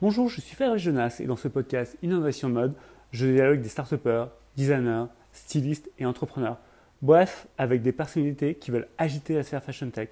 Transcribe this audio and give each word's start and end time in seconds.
Bonjour, 0.00 0.28
je 0.28 0.40
suis 0.40 0.54
Frédéric 0.54 0.80
Jonas 0.80 1.16
et 1.18 1.24
dans 1.24 1.34
ce 1.34 1.48
podcast 1.48 1.98
Innovation 2.04 2.48
Mode, 2.48 2.72
je 3.10 3.26
dialogue 3.26 3.60
des 3.60 3.68
start 3.68 3.92
designers, 4.56 5.06
stylistes 5.32 5.90
et 5.98 6.06
entrepreneurs. 6.06 6.58
Bref, 7.02 7.48
avec 7.58 7.82
des 7.82 7.90
personnalités 7.90 8.54
qui 8.54 8.70
veulent 8.70 8.86
agiter 8.96 9.34
la 9.34 9.42
sphère 9.42 9.60
fashion 9.60 9.90
tech. 9.90 10.10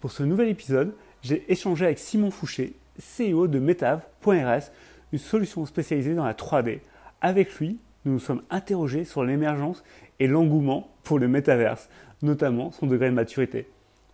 Pour 0.00 0.10
ce 0.10 0.24
nouvel 0.24 0.48
épisode, 0.48 0.92
j'ai 1.22 1.44
échangé 1.52 1.84
avec 1.84 2.00
Simon 2.00 2.32
Fouché, 2.32 2.74
CEO 2.98 3.46
de 3.46 3.60
Metav.rs, 3.60 4.72
une 5.12 5.18
solution 5.20 5.64
spécialisée 5.66 6.16
dans 6.16 6.24
la 6.24 6.34
3D. 6.34 6.80
Avec 7.20 7.54
lui, 7.60 7.78
nous 8.04 8.14
nous 8.14 8.18
sommes 8.18 8.42
interrogés 8.50 9.04
sur 9.04 9.22
l'émergence 9.22 9.84
et 10.18 10.26
l'engouement 10.26 10.90
pour 11.04 11.20
le 11.20 11.28
métaverse, 11.28 11.88
notamment 12.22 12.72
son 12.72 12.88
degré 12.88 13.08
de 13.08 13.14
maturité. 13.14 13.68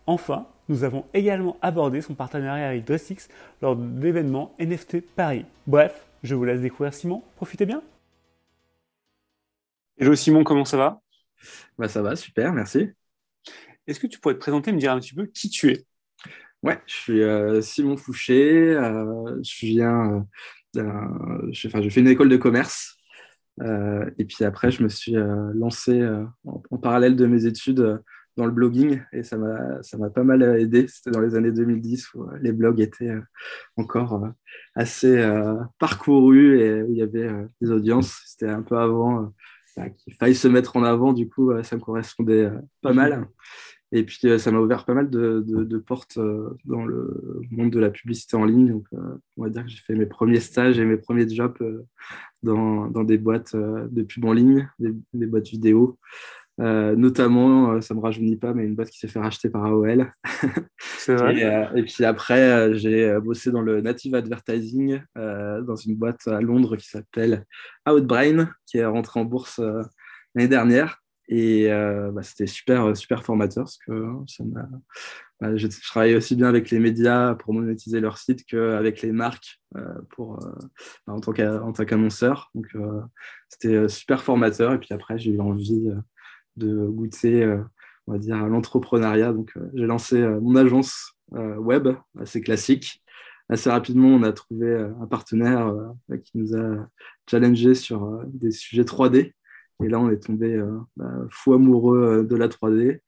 Enfin, 0.05 0.45
nous 0.69 0.83
avons 0.83 1.05
également 1.13 1.57
abordé 1.61 2.01
son 2.01 2.15
partenariat 2.15 2.69
avec 2.69 2.85
Dressix 2.85 3.29
lors 3.61 3.75
de 3.75 4.01
l'événement 4.01 4.55
NFT 4.59 5.01
Paris. 5.01 5.45
Bref, 5.67 6.05
je 6.23 6.35
vous 6.35 6.43
laisse 6.43 6.61
découvrir 6.61 6.93
Simon. 6.93 7.21
Profitez 7.35 7.65
bien. 7.65 7.81
Hello 9.97 10.15
Simon, 10.15 10.43
comment 10.43 10.65
ça 10.65 10.77
va? 10.77 11.01
Bah 11.77 11.87
Ça 11.87 12.01
va, 12.01 12.15
super, 12.15 12.51
merci. 12.53 12.89
Est-ce 13.87 13.99
que 13.99 14.07
tu 14.07 14.19
pourrais 14.19 14.33
te 14.33 14.39
présenter 14.39 14.71
et 14.71 14.73
me 14.73 14.79
dire 14.79 14.91
un 14.91 14.99
petit 14.99 15.13
peu 15.13 15.25
qui 15.27 15.49
tu 15.49 15.71
es? 15.71 15.85
Ouais, 16.63 16.81
je 16.87 16.93
suis 16.93 17.21
euh, 17.21 17.61
Simon 17.61 17.95
Fouché. 17.95 18.73
Euh, 18.75 19.39
je 19.43 19.65
viens, 19.67 20.25
euh, 20.77 21.51
je, 21.51 21.67
enfin, 21.67 21.81
je 21.81 21.89
fais 21.89 22.01
une 22.01 22.07
école 22.07 22.29
de 22.29 22.37
commerce. 22.37 22.97
et 23.61 24.25
puis 24.25 24.43
après, 24.43 24.71
je 24.71 24.83
me 24.83 24.89
suis 24.89 25.13
lancé 25.53 26.03
en, 26.45 26.77
parallèle 26.77 27.15
de 27.15 27.25
mes 27.27 27.45
études 27.45 28.01
dans 28.37 28.45
le 28.45 28.51
blogging 28.51 29.01
et 29.13 29.23
ça 29.23 29.37
m'a 29.37 29.81
ça 29.81 29.97
m'a 29.97 30.09
pas 30.09 30.23
mal 30.23 30.41
aidé. 30.59 30.87
C'était 30.87 31.11
dans 31.11 31.21
les 31.21 31.35
années 31.35 31.51
2010 31.51 32.13
où 32.13 32.23
euh, 32.23 32.37
les 32.41 32.51
blogs 32.51 32.81
étaient 32.81 33.09
euh, 33.09 33.21
encore 33.77 34.23
euh, 34.23 34.29
assez 34.75 35.23
parcourus 35.79 36.59
et 36.59 36.83
où 36.83 36.91
il 36.91 36.97
y 36.97 37.01
avait 37.01 37.29
des 37.61 37.71
audiences. 37.71 38.21
C'était 38.25 38.49
un 38.49 38.61
peu 38.61 38.77
avant 38.77 39.33
bah, 39.77 39.89
qu'il 39.89 40.13
faille 40.13 40.35
se 40.35 40.47
mettre 40.47 40.75
en 40.75 40.83
avant. 40.83 41.13
Du 41.13 41.29
coup, 41.29 41.51
ça 41.63 41.77
me 41.77 41.81
correspondait 41.81 42.49
pas 42.81 42.91
mal. 42.91 43.27
Et 43.91 44.03
puis, 44.03 44.19
ça 44.37 44.51
m'a 44.51 44.59
ouvert 44.59 44.83
pas 44.83 44.93
mal 44.93 45.09
de, 45.09 45.41
de, 45.45 45.77
portes 45.77 46.19
dans 46.65 46.85
le 46.85 47.41
monde 47.51 47.71
de 47.71 47.79
la 47.79 47.89
publicité 47.89 48.35
en 48.35 48.43
ligne. 48.43 48.69
Donc, 48.69 48.85
on 49.37 49.43
va 49.43 49.49
dire 49.49 49.63
que 49.63 49.69
j'ai 49.69 49.77
fait 49.77 49.95
mes 49.95 50.05
premiers 50.05 50.41
stages 50.41 50.77
et 50.77 50.85
mes 50.85 50.97
premiers 50.97 51.29
jobs 51.29 51.57
dans, 52.43 52.87
dans 52.87 53.05
des 53.05 53.17
boîtes 53.17 53.55
de 53.55 54.03
pub 54.03 54.25
en 54.25 54.33
ligne, 54.33 54.69
des, 54.79 54.93
des 55.13 55.25
boîtes 55.25 55.47
vidéo. 55.47 55.97
Euh, 56.61 56.95
notamment, 56.95 57.73
euh, 57.73 57.81
ça 57.81 57.93
me 57.93 57.99
rajeunit 57.99 58.37
pas, 58.37 58.53
mais 58.53 58.63
une 58.63 58.75
boîte 58.75 58.89
qui 58.89 58.99
s'est 58.99 59.09
fait 59.09 59.19
racheter 59.19 59.49
par 59.49 59.65
AOL. 59.65 60.11
C'est 60.77 61.15
vrai. 61.15 61.43
Euh, 61.43 61.75
et, 61.75 61.83
puis 61.83 62.05
après, 62.05 62.73
j'ai 62.77 63.19
bossé 63.19 63.51
dans 63.51 63.61
le 63.61 63.81
native 63.81 64.15
advertising 64.15 65.01
dans 65.15 65.75
une 65.75 65.95
boîte 65.95 66.27
à 66.27 66.41
Londres 66.41 66.77
qui 66.77 66.87
s'appelle 66.87 67.45
Outbrain, 67.87 68.49
qui 68.65 68.77
est 68.77 68.85
rentrée 68.85 69.19
en 69.19 69.25
bourse 69.25 69.59
l'année 70.33 70.47
dernière. 70.47 71.01
Et 71.27 71.67
bah, 71.67 72.21
c'était 72.21 72.47
super, 72.47 72.95
super 72.95 73.23
formateur 73.23 73.65
parce 73.65 73.77
que 73.77 74.11
ça 74.27 74.43
bah, 75.41 75.57
je, 75.57 75.67
travaillais 75.67 76.15
aussi 76.15 76.35
bien 76.35 76.47
avec 76.47 76.69
les 76.69 76.79
médias 76.79 77.35
pour 77.35 77.53
monétiser 77.53 77.99
leur 77.99 78.17
site 78.17 78.45
qu'avec 78.45 79.01
les 79.01 79.11
marques 79.11 79.59
pour, 80.11 80.39
bah, 81.07 81.13
en 81.13 81.19
tant 81.19 81.33
qu'annonceur. 81.33 82.51
Donc 82.55 82.67
c'était 83.49 83.89
super 83.89 84.23
formateur. 84.23 84.73
Et 84.73 84.79
puis 84.79 84.93
après, 84.93 85.17
j'ai 85.17 85.31
eu 85.31 85.39
envie 85.41 85.91
de 86.57 86.87
goûter, 86.87 87.43
euh, 87.43 87.61
on 88.07 88.13
va 88.13 88.17
dire, 88.17 88.37
l'entrepreneuriat. 88.47 89.33
Donc, 89.33 89.51
euh, 89.57 89.69
j'ai 89.73 89.85
lancé 89.85 90.21
euh, 90.21 90.39
mon 90.39 90.55
agence 90.55 91.13
web, 91.31 91.87
assez 92.19 92.39
classique. 92.39 93.03
Assez 93.49 93.69
rapidement, 93.69 94.09
on 94.09 94.21
a 94.21 94.31
trouvé 94.31 94.75
un 94.75 95.07
partenaire 95.07 95.73
qui 96.21 96.37
nous 96.37 96.55
a 96.55 96.87
challengé 97.29 97.73
sur 97.73 98.21
des 98.27 98.51
sujets 98.51 98.83
3D. 98.83 99.33
Et 99.83 99.89
là, 99.89 99.99
on 99.99 100.11
est 100.11 100.23
tombé 100.23 100.63
bah, 100.95 101.11
fou 101.29 101.53
amoureux 101.53 102.25
de 102.29 102.35
la 102.35 102.47
3D. 102.47 102.99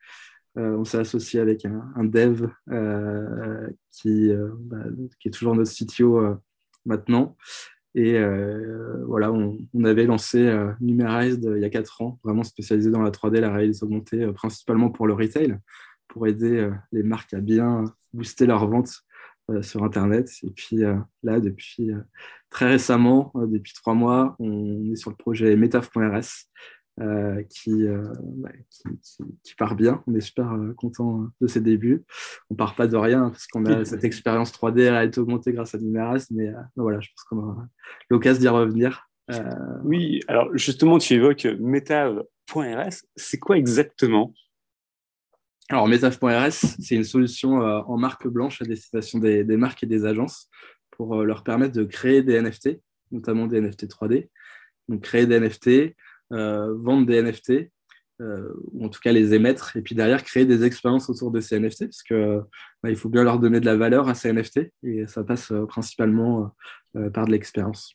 on 0.55 0.83
s'est 0.83 0.97
associé 0.97 1.39
avec 1.39 1.65
un, 1.65 2.03
dev 2.03 2.47
qui, 3.91 4.31
bah, 4.59 4.77
qui, 5.19 5.27
est 5.27 5.31
toujours 5.31 5.55
notre 5.55 5.71
CTO 5.71 6.37
maintenant. 6.85 7.37
Et 7.97 8.13
euh, 8.13 9.03
voilà, 9.07 9.31
on, 9.31 9.57
avait 9.83 10.05
lancé 10.05 10.45
euh, 10.45 10.71
Numerized 10.81 11.51
il 11.55 11.61
y 11.63 11.65
a 11.65 11.69
quatre 11.71 12.03
ans, 12.03 12.19
vraiment 12.23 12.43
spécialisé 12.43 12.91
dans 12.91 13.01
la 13.01 13.09
3D, 13.09 13.39
la 13.39 13.51
réalité 13.51 13.81
augmentée, 13.81 14.21
euh, 14.21 14.33
principalement 14.33 14.91
pour 14.91 15.07
le 15.07 15.15
retail, 15.15 15.57
pour 16.07 16.27
aider 16.27 16.69
les 16.91 17.01
marques 17.01 17.33
à 17.33 17.39
bien 17.39 17.85
booster 18.13 18.45
leurs 18.45 18.67
ventes 18.67 19.01
sur 19.61 19.83
Internet. 19.83 20.29
Et 20.43 20.51
puis 20.51 20.77
là, 21.23 21.39
depuis 21.39 21.91
très 22.49 22.67
récemment, 22.67 23.33
depuis 23.35 23.73
trois 23.73 23.93
mois, 23.93 24.35
on 24.39 24.91
est 24.91 24.95
sur 24.95 25.09
le 25.09 25.15
projet 25.15 25.55
Metaf.rs, 25.55 26.47
euh, 26.99 27.43
bah, 28.19 28.49
qui, 28.63 29.19
qui, 29.43 29.55
part 29.55 29.75
bien. 29.75 30.03
On 30.07 30.15
est 30.15 30.21
super 30.21 30.51
euh, 30.53 30.73
content 30.73 31.27
de 31.39 31.47
ses 31.47 31.61
débuts. 31.61 32.03
On 32.49 32.55
part 32.55 32.75
pas 32.75 32.87
de 32.87 32.97
rien 32.97 33.29
parce 33.29 33.45
qu'on 33.45 33.65
a 33.65 33.85
cette 33.85 34.03
expérience 34.03 34.51
3D 34.51 34.91
à 34.91 35.03
être 35.03 35.19
augmentée 35.19 35.53
grâce 35.53 35.75
à 35.75 35.77
Numeras, 35.77 36.25
mais 36.31 36.47
euh, 36.47 36.59
voilà, 36.75 36.99
je 36.99 37.09
pense 37.09 37.23
qu'on 37.25 37.37
aura 37.37 37.67
l'occasion 38.09 38.41
d'y 38.41 38.47
revenir. 38.47 39.07
Oui, 39.83 40.21
alors 40.27 40.49
justement, 40.57 40.97
tu 40.97 41.13
évoques 41.13 41.45
Metav.rs. 41.59 43.03
C'est 43.15 43.37
quoi 43.37 43.57
exactement? 43.57 44.33
Alors, 45.69 45.87
Metav.rs, 45.89 46.53
c'est 46.53 46.95
une 46.95 47.03
solution 47.03 47.57
en 47.57 47.97
marque 47.97 48.25
blanche 48.25 48.61
à 48.61 48.65
destination 48.65 49.19
des, 49.19 49.43
des, 49.43 49.57
marques 49.57 49.83
et 49.83 49.85
des 49.85 50.05
agences 50.05 50.49
pour 50.91 51.23
leur 51.25 51.43
permettre 51.43 51.73
de 51.73 51.83
créer 51.83 52.23
des 52.23 52.41
NFT, 52.41 52.79
notamment 53.11 53.47
des 53.47 53.59
NFT 53.59 53.87
3D. 53.87 54.29
Donc, 54.87 55.01
créer 55.01 55.25
des 55.25 55.41
NFT, 55.41 55.67
euh, 55.67 55.93
vendre 56.29 57.05
des 57.05 57.21
NFT, 57.21 57.71
euh, 58.19 58.51
ou 58.71 58.83
en 58.83 58.89
tout 58.89 58.99
cas 58.99 59.11
les 59.11 59.35
émettre, 59.35 59.77
et 59.77 59.81
puis 59.83 59.93
derrière 59.93 60.23
créer 60.23 60.45
des 60.45 60.63
expériences 60.65 61.07
autour 61.07 61.29
de 61.29 61.39
ces 61.39 61.59
NFT, 61.59 61.85
parce 61.85 62.01
que 62.01 62.41
bah, 62.81 62.89
il 62.89 62.95
faut 62.95 63.09
bien 63.09 63.23
leur 63.23 63.37
donner 63.37 63.59
de 63.59 63.65
la 63.65 63.75
valeur 63.75 64.09
à 64.09 64.15
ces 64.15 64.33
NFT, 64.33 64.71
et 64.81 65.05
ça 65.05 65.23
passe 65.23 65.51
euh, 65.51 65.67
principalement 65.67 66.51
par 67.13 67.27
de 67.27 67.31
l'expérience. 67.31 67.93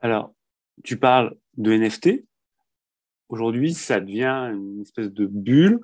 Alors, 0.00 0.34
tu 0.82 0.98
parles 0.98 1.34
de 1.56 1.72
NFT. 1.72 2.26
Aujourd'hui, 3.30 3.72
ça 3.72 4.00
devient 4.00 4.52
une 4.52 4.82
espèce 4.82 5.10
de 5.10 5.24
bulle. 5.24 5.80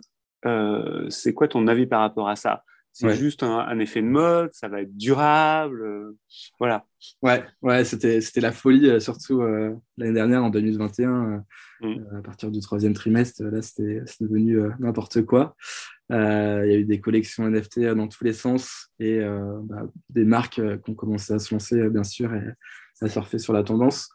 c'est 1.08 1.32
quoi 1.32 1.48
ton 1.48 1.66
avis 1.68 1.86
par 1.86 2.00
rapport 2.00 2.28
à 2.28 2.36
ça? 2.36 2.64
C'est 2.92 3.16
juste 3.16 3.42
un, 3.42 3.78
effet 3.78 4.02
de 4.02 4.06
mode, 4.06 4.50
ça 4.52 4.68
va 4.68 4.82
être 4.82 4.96
durable. 4.96 5.82
Euh, 5.82 6.16
voilà. 6.58 6.84
Ouais, 7.22 7.44
ouais 7.62 7.84
c'était, 7.84 8.20
c'était 8.20 8.40
la 8.40 8.52
folie, 8.52 8.90
euh, 8.90 9.00
surtout 9.00 9.42
euh, 9.42 9.74
l'année 9.96 10.12
dernière, 10.12 10.44
en 10.44 10.50
2021, 10.50 11.44
mm. 11.80 12.16
à 12.18 12.22
partir 12.22 12.50
du 12.50 12.60
troisième 12.60 12.92
trimestre. 12.92 13.42
Là, 13.44 13.62
c'était, 13.62 14.02
devenu 14.20 14.60
n'importe 14.80 15.22
quoi. 15.22 15.56
Il 16.10 16.16
y 16.16 16.16
a 16.16 16.76
eu 16.76 16.84
des 16.84 17.00
collections 17.00 17.48
NFT 17.48 17.80
dans 17.94 18.08
tous 18.08 18.24
les 18.24 18.32
sens 18.32 18.88
et 18.98 19.20
bah, 19.20 19.86
des 20.10 20.24
marques 20.24 20.60
qui 20.60 20.90
ont 20.90 20.94
commencé 20.94 21.32
à 21.32 21.38
se 21.38 21.54
lancer, 21.54 21.88
bien 21.88 22.04
sûr, 22.04 22.34
et 22.34 22.42
à 23.00 23.08
surfer 23.08 23.38
sur 23.38 23.52
la 23.52 23.62
tendance. 23.62 24.10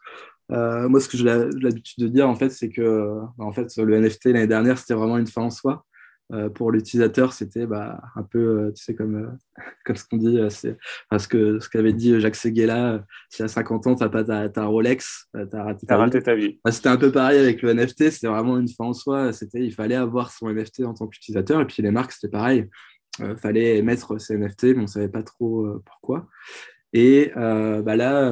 moi, 0.50 1.00
ce 1.00 1.08
que 1.08 1.16
j'ai 1.16 1.24
l'habitude 1.24 2.04
de 2.04 2.08
dire, 2.08 2.28
en 2.28 2.34
fait, 2.36 2.50
c'est 2.50 2.68
que 2.68 3.18
bah, 3.38 3.44
en 3.44 3.52
fait, 3.52 3.74
le 3.78 3.98
NFT 3.98 4.26
l'année 4.26 4.46
dernière, 4.46 4.76
c'était 4.78 4.94
vraiment 4.94 5.16
une 5.16 5.26
fin 5.26 5.42
en 5.42 5.50
soi. 5.50 5.86
Euh, 6.32 6.48
pour 6.48 6.72
l'utilisateur, 6.72 7.32
c'était 7.32 7.66
bah, 7.66 8.02
un 8.16 8.24
peu, 8.24 8.38
euh, 8.38 8.72
tu 8.72 8.82
sais, 8.82 8.94
comme, 8.96 9.14
euh, 9.14 9.28
comme 9.84 9.94
ce 9.94 10.04
qu'on 10.04 10.16
dit, 10.16 10.38
c'est 10.50 10.76
parce 11.08 11.26
que 11.28 11.60
ce 11.60 11.68
qu'avait 11.68 11.92
dit 11.92 12.20
Jacques 12.20 12.36
Seguela, 12.36 13.04
si 13.30 13.42
à 13.42 13.48
50 13.48 13.86
ans, 13.86 13.94
tu 13.94 14.02
n'as 14.02 14.08
pas 14.08 14.24
ta, 14.48 14.64
Rolex, 14.64 15.28
tu 15.32 15.56
as 15.56 15.62
raté, 15.62 15.86
ta, 16.22 16.34
vie. 16.34 16.58
Bah, 16.64 16.72
c'était 16.72 16.88
un 16.88 16.96
peu 16.96 17.12
pareil 17.12 17.38
avec 17.38 17.62
le 17.62 17.72
NFT, 17.72 18.10
c'était 18.10 18.26
vraiment 18.26 18.58
une 18.58 18.68
fin 18.68 18.86
en 18.86 18.92
soi. 18.92 19.32
C'était, 19.32 19.60
il 19.60 19.72
fallait 19.72 19.94
avoir 19.94 20.32
son 20.32 20.50
NFT 20.52 20.80
en 20.80 20.94
tant 20.94 21.06
qu'utilisateur, 21.06 21.60
et 21.60 21.66
puis 21.66 21.82
les 21.82 21.92
marques, 21.92 22.12
c'était 22.12 22.30
pareil. 22.30 22.68
Il 23.20 23.36
fallait 23.38 23.80
mettre 23.82 24.18
ses 24.18 24.36
NFT, 24.36 24.64
mais 24.64 24.78
on 24.78 24.82
ne 24.82 24.86
savait 24.86 25.08
pas 25.08 25.22
trop 25.22 25.66
pourquoi. 25.86 26.26
Et 26.92 27.32
bah 27.34 27.96
là, 27.96 28.30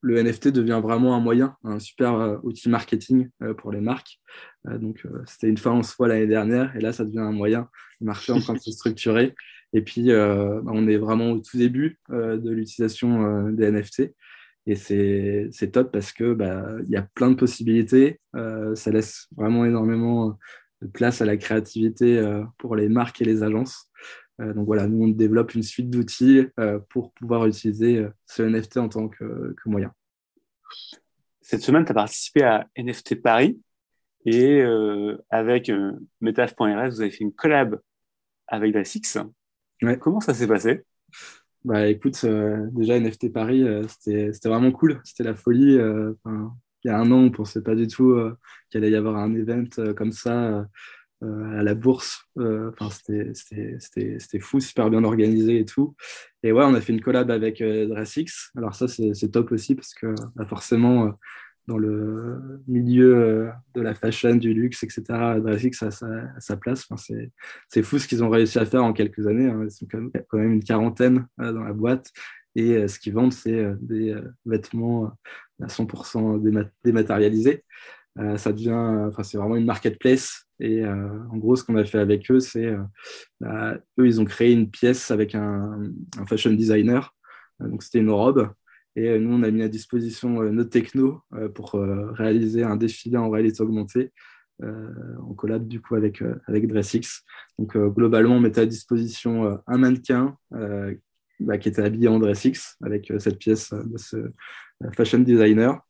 le 0.00 0.22
NFT 0.22 0.48
devient 0.48 0.80
vraiment 0.82 1.14
un 1.14 1.20
moyen, 1.20 1.56
un 1.64 1.78
super 1.78 2.14
euh, 2.14 2.36
outil 2.42 2.68
marketing 2.68 3.28
euh, 3.42 3.54
pour 3.54 3.72
les 3.72 3.80
marques. 3.80 4.20
Euh, 4.68 4.78
donc, 4.78 5.04
c'était 5.26 5.48
une 5.48 5.58
fin 5.58 5.72
en 5.72 5.82
soi 5.82 6.08
l'année 6.08 6.26
dernière, 6.26 6.74
et 6.76 6.80
là, 6.80 6.92
ça 6.92 7.04
devient 7.04 7.20
un 7.20 7.32
moyen. 7.32 7.68
Le 8.00 8.06
marché 8.06 8.32
est 8.32 8.36
en 8.36 8.40
train 8.40 8.54
de 8.54 8.60
se 8.60 8.70
structurer. 8.70 9.34
Et 9.74 9.82
puis, 9.82 10.06
bah, 10.08 10.62
on 10.64 10.88
est 10.88 10.96
vraiment 10.96 11.32
au 11.32 11.40
tout 11.40 11.58
début 11.58 11.98
de 12.08 12.50
l'utilisation 12.50 13.50
des 13.50 13.70
NFT. 13.70 14.14
Et 14.64 14.76
c'est 14.76 15.70
top 15.70 15.92
parce 15.92 16.10
que 16.10 16.32
bah, 16.32 16.66
y 16.88 16.96
a 16.96 17.02
plein 17.14 17.30
de 17.30 17.34
possibilités. 17.34 18.18
ça 18.32 18.90
laisse 18.90 19.26
vraiment 19.36 19.66
énormément 19.66 20.38
de 20.80 20.86
place 20.86 21.20
à 21.20 21.26
la 21.26 21.36
créativité 21.36 22.18
pour 22.56 22.76
les 22.76 22.88
marques 22.88 23.20
et 23.20 23.26
les 23.26 23.42
agences. 23.42 23.90
Donc 24.38 24.66
voilà, 24.66 24.86
nous 24.86 25.04
on 25.04 25.08
développe 25.08 25.54
une 25.54 25.62
suite 25.62 25.90
d'outils 25.90 26.46
pour 26.90 27.12
pouvoir 27.12 27.46
utiliser 27.46 28.06
ce 28.26 28.42
NFT 28.42 28.76
en 28.76 28.88
tant 28.88 29.08
que, 29.08 29.54
que 29.54 29.68
moyen. 29.68 29.92
Cette 31.40 31.62
semaine, 31.62 31.84
tu 31.84 31.92
as 31.92 31.94
participé 31.94 32.42
à 32.42 32.68
NFT 32.76 33.22
Paris 33.22 33.58
et 34.26 34.60
euh, 34.60 35.16
avec 35.30 35.70
euh, 35.70 35.92
Metaf.rs, 36.20 36.90
vous 36.90 37.00
avez 37.00 37.10
fait 37.10 37.24
une 37.24 37.32
collab 37.32 37.80
avec 38.46 38.74
la 38.74 38.84
Six. 38.84 39.16
Comment 40.00 40.20
ça 40.20 40.34
s'est 40.34 40.46
passé? 40.46 40.82
Bah 41.64 41.88
écoute, 41.88 42.24
déjà 42.72 43.00
NFT 43.00 43.32
Paris, 43.32 43.64
c'était 43.88 44.30
vraiment 44.44 44.72
cool, 44.72 45.00
c'était 45.04 45.24
la 45.24 45.34
folie. 45.34 45.74
il 45.74 46.14
y 46.84 46.88
a 46.88 46.98
un 46.98 47.10
an, 47.10 47.16
on 47.16 47.22
ne 47.22 47.28
pensait 47.30 47.62
pas 47.62 47.74
du 47.74 47.86
tout 47.86 48.14
qu'il 48.70 48.78
allait 48.78 48.92
y 48.92 48.96
avoir 48.96 49.16
un 49.16 49.34
event 49.34 49.94
comme 49.96 50.12
ça 50.12 50.66
à 51.22 51.62
la 51.62 51.74
bourse. 51.74 52.24
Enfin, 52.36 52.88
c'était 52.90 54.38
fou, 54.38 54.60
super 54.60 54.90
bien 54.90 55.04
organisé 55.04 55.58
et 55.60 55.64
tout. 55.64 55.94
Et 56.42 56.52
ouais, 56.52 56.64
on 56.64 56.74
a 56.74 56.80
fait 56.80 56.92
une 56.92 57.00
collab 57.00 57.30
avec 57.30 57.62
Dressix. 57.62 58.50
Alors 58.56 58.74
ça, 58.74 58.86
c'est 58.88 59.30
top 59.30 59.52
aussi 59.52 59.74
parce 59.74 59.94
que 59.94 60.14
bah, 60.36 60.46
forcément, 60.46 61.12
dans 61.68 61.78
le 61.78 62.62
milieu 62.66 63.14
euh, 63.16 63.50
de 63.74 63.82
la 63.82 63.94
fashion, 63.94 64.34
du 64.34 64.54
luxe, 64.54 64.82
etc. 64.82 65.02
Dressix 65.38 65.82
a 65.82 65.90
sa, 65.90 66.56
place. 66.56 66.86
Enfin, 66.90 67.14
c'est 67.68 67.82
fou 67.82 67.98
ce 67.98 68.08
qu'ils 68.08 68.24
ont 68.24 68.30
réussi 68.30 68.58
à 68.58 68.64
faire 68.64 68.82
en 68.82 68.94
quelques 68.94 69.26
années. 69.26 69.50
Hein. 69.50 69.64
Ils 69.64 69.70
sont 69.70 69.86
quand 69.86 70.38
même, 70.38 70.52
une 70.54 70.64
quarantaine 70.64 71.28
euh, 71.40 71.52
dans 71.52 71.62
la 71.62 71.74
boîte. 71.74 72.10
Et 72.56 72.72
euh, 72.72 72.88
ce 72.88 72.98
qu'ils 72.98 73.12
vendent, 73.12 73.34
c'est 73.34 73.74
des 73.80 74.16
vêtements 74.46 75.12
à 75.62 75.66
100% 75.66 76.72
dématérialisés. 76.82 77.64
ça 78.16 78.52
devient, 78.52 79.06
enfin, 79.08 79.22
c'est 79.22 79.36
vraiment 79.36 79.56
une 79.56 79.66
marketplace. 79.66 80.47
Et 80.60 80.84
en 80.84 81.36
gros, 81.36 81.54
ce 81.56 81.64
qu'on 81.64 81.76
a 81.76 81.84
fait 81.84 81.98
avec 81.98 82.30
eux, 82.30 82.40
c'est, 82.40 82.74
bah, 83.40 83.78
eux, 83.98 84.06
ils 84.06 84.20
ont 84.20 84.24
créé 84.24 84.52
une 84.52 84.70
pièce 84.70 85.10
avec 85.10 85.34
un, 85.34 85.92
fashion 86.26 86.52
designer. 86.52 87.14
donc, 87.60 87.82
c'était 87.82 88.00
une 88.00 88.10
robe 88.10 88.50
et 88.98 89.10
euh, 89.10 89.18
nous, 89.20 89.32
on 89.32 89.42
a 89.44 89.50
mis 89.52 89.62
à 89.62 89.68
disposition 89.68 90.42
euh, 90.42 90.50
notre 90.50 90.70
techno 90.70 91.22
euh, 91.34 91.48
pour 91.48 91.72
réaliser 91.72 92.64
un 92.64 92.76
défilé 92.76 93.16
en 93.16 93.30
réalité 93.30 93.60
augmentée. 93.62 94.12
en 94.60 95.34
collab 95.34 95.68
du 95.68 95.80
coup 95.80 95.94
avec, 95.94 96.22
avec 96.48 96.66
DressX. 96.66 97.22
Donc 97.58 97.76
globalement, 97.76 98.36
on 98.36 98.40
mettait 98.40 98.62
à 98.62 98.66
disposition 98.66 99.60
un 99.68 99.78
mannequin 99.78 100.36
bah, 100.50 101.58
qui 101.58 101.68
était 101.68 101.82
habillé 101.82 102.08
en 102.08 102.18
DressX 102.18 102.76
avec 102.82 103.12
cette 103.18 103.38
pièce 103.38 103.72
de 103.72 103.96
ce 103.96 104.32
fashion 104.96 105.20
designer. 105.20 105.80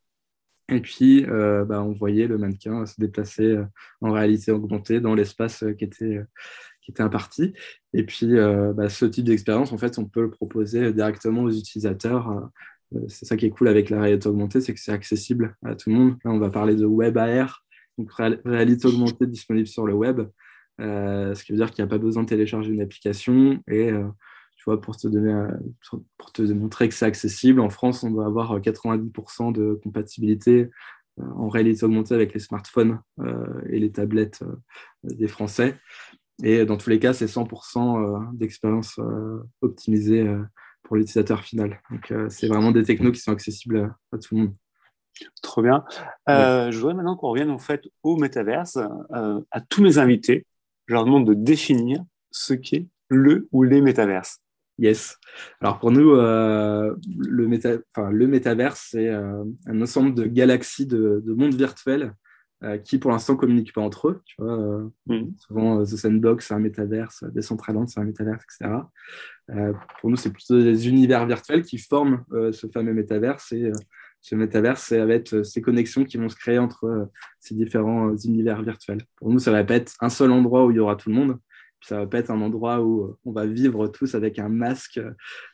Et 0.70 0.80
puis, 0.80 1.24
bah, 1.24 1.82
on 1.82 1.92
voyait 1.92 2.26
le 2.26 2.38
mannequin 2.38 2.84
se 2.84 3.00
déplacer 3.00 3.56
en 4.00 4.12
réalité 4.12 4.52
augmentée 4.52 5.00
dans 5.00 5.14
l'espace 5.14 5.64
qui 5.78 5.84
était, 5.84 6.20
qui 6.82 6.90
était 6.90 7.02
imparti. 7.02 7.54
Et 7.94 8.04
puis, 8.04 8.34
bah, 8.74 8.88
ce 8.88 9.06
type 9.06 9.24
d'expérience, 9.24 9.72
en 9.72 9.78
fait, 9.78 9.98
on 9.98 10.04
peut 10.04 10.22
le 10.22 10.30
proposer 10.30 10.92
directement 10.92 11.44
aux 11.44 11.50
utilisateurs 11.50 12.50
euh, 12.94 13.04
c'est 13.08 13.26
ça 13.26 13.36
qui 13.36 13.46
est 13.46 13.50
cool 13.50 13.68
avec 13.68 13.90
la 13.90 14.00
réalité 14.00 14.28
augmentée, 14.28 14.60
c'est 14.60 14.74
que 14.74 14.80
c'est 14.80 14.92
accessible 14.92 15.56
à 15.64 15.74
tout 15.74 15.90
le 15.90 15.96
monde. 15.96 16.16
Là, 16.24 16.30
on 16.30 16.38
va 16.38 16.50
parler 16.50 16.74
de 16.74 16.86
web 16.86 17.16
AR, 17.18 17.64
donc 17.98 18.10
réalité 18.44 18.86
augmentée 18.86 19.26
disponible 19.26 19.66
sur 19.66 19.86
le 19.86 19.94
web, 19.94 20.22
euh, 20.80 21.34
ce 21.34 21.44
qui 21.44 21.52
veut 21.52 21.58
dire 21.58 21.70
qu'il 21.70 21.84
n'y 21.84 21.88
a 21.88 21.90
pas 21.90 21.98
besoin 21.98 22.22
de 22.22 22.28
télécharger 22.28 22.72
une 22.72 22.80
application. 22.80 23.62
Euh, 23.70 24.08
vois, 24.68 24.80
pour 24.80 24.96
te, 24.96 25.08
donner, 25.08 25.34
pour 26.16 26.32
te 26.32 26.42
montrer 26.42 26.88
que 26.88 26.94
c'est 26.94 27.06
accessible, 27.06 27.60
en 27.60 27.70
France, 27.70 28.02
on 28.02 28.10
doit 28.10 28.26
avoir 28.26 28.58
90% 28.58 29.52
de 29.52 29.80
compatibilité 29.82 30.70
en 31.20 31.48
réalité 31.48 31.84
augmentée 31.84 32.14
avec 32.14 32.32
les 32.32 32.40
smartphones 32.40 33.00
et 33.68 33.80
les 33.80 33.90
tablettes 33.90 34.44
des 35.02 35.26
Français. 35.26 35.74
Et 36.44 36.64
dans 36.64 36.76
tous 36.76 36.90
les 36.90 37.00
cas, 37.00 37.12
c'est 37.12 37.26
100% 37.26 38.36
d'expérience 38.36 39.00
optimisée 39.60 40.24
pour 40.88 40.96
l'utilisateur 40.96 41.42
final. 41.42 41.80
Donc, 41.90 42.10
euh, 42.10 42.28
c'est 42.30 42.48
vraiment 42.48 42.72
des 42.72 42.82
technos 42.82 43.12
qui 43.12 43.20
sont 43.20 43.30
accessibles 43.30 43.94
à, 44.12 44.18
tout 44.18 44.34
le 44.34 44.40
monde. 44.40 44.54
Trop 45.42 45.62
bien. 45.62 45.84
Euh, 46.28 46.70
je 46.70 46.78
voudrais 46.78 46.94
maintenant 46.94 47.16
qu'on 47.16 47.28
revienne 47.28 47.50
en 47.50 47.58
fait 47.58 47.88
au 48.02 48.16
métaverse. 48.16 48.78
Euh, 49.14 49.40
à 49.50 49.60
tous 49.60 49.82
mes 49.82 49.98
invités, 49.98 50.46
je 50.86 50.94
leur 50.94 51.04
demande 51.04 51.26
de 51.26 51.34
définir 51.34 52.02
ce 52.30 52.54
qu'est 52.54 52.86
le 53.08 53.48
ou 53.52 53.62
les 53.62 53.80
métaverses. 53.80 54.40
Yes. 54.78 55.18
Alors 55.60 55.78
pour 55.78 55.90
nous, 55.90 56.14
le, 56.14 57.46
méta... 57.48 57.78
enfin, 57.94 58.10
le 58.10 58.26
métaverse, 58.26 58.88
c'est 58.92 59.08
un 59.08 59.82
ensemble 59.82 60.14
de 60.14 60.24
galaxies 60.24 60.86
de, 60.86 61.22
de 61.24 61.32
mondes 61.32 61.54
virtuels 61.54 62.14
qui 62.84 62.98
pour 62.98 63.10
l'instant 63.10 63.36
communiquent 63.36 63.72
pas 63.72 63.80
entre 63.80 64.08
eux. 64.08 64.22
Tu 64.24 64.34
vois, 64.38 64.90
mm. 65.06 65.34
Souvent, 65.38 65.82
The 65.82 65.96
Sandbox, 65.96 66.48
c'est 66.48 66.54
un 66.54 66.58
métaverse, 66.58 67.24
Decentraland, 67.32 67.86
c'est 67.86 68.00
un 68.00 68.04
métaverse, 68.04 68.44
etc. 68.44 68.74
Euh, 69.50 69.72
pour 70.00 70.10
nous, 70.10 70.16
c'est 70.16 70.30
plutôt 70.32 70.60
des 70.60 70.88
univers 70.88 71.26
virtuels 71.26 71.62
qui 71.62 71.78
forment 71.78 72.24
euh, 72.32 72.52
ce 72.52 72.66
fameux 72.66 72.92
métaverse. 72.92 73.52
Et 73.52 73.66
euh, 73.66 73.72
ce 74.20 74.34
métaverse, 74.34 74.82
ça 74.82 75.06
va 75.06 75.14
être 75.14 75.42
ces 75.42 75.62
connexions 75.62 76.04
qui 76.04 76.16
vont 76.16 76.28
se 76.28 76.36
créer 76.36 76.58
entre 76.58 77.10
ces 77.38 77.54
différents 77.54 78.16
univers 78.16 78.62
virtuels. 78.62 79.02
Pour 79.16 79.30
nous, 79.30 79.38
ça 79.38 79.52
va 79.52 79.62
pas 79.62 79.76
être 79.76 79.94
un 80.00 80.10
seul 80.10 80.32
endroit 80.32 80.66
où 80.66 80.70
il 80.70 80.76
y 80.76 80.80
aura 80.80 80.96
tout 80.96 81.08
le 81.08 81.14
monde. 81.14 81.38
Ça 81.80 81.98
va 81.98 82.06
pas 82.06 82.18
être 82.18 82.30
un 82.30 82.40
endroit 82.40 82.82
où 82.82 83.16
on 83.24 83.32
va 83.32 83.46
vivre 83.46 83.88
tous 83.88 84.14
avec 84.14 84.38
un 84.38 84.48
masque 84.48 85.00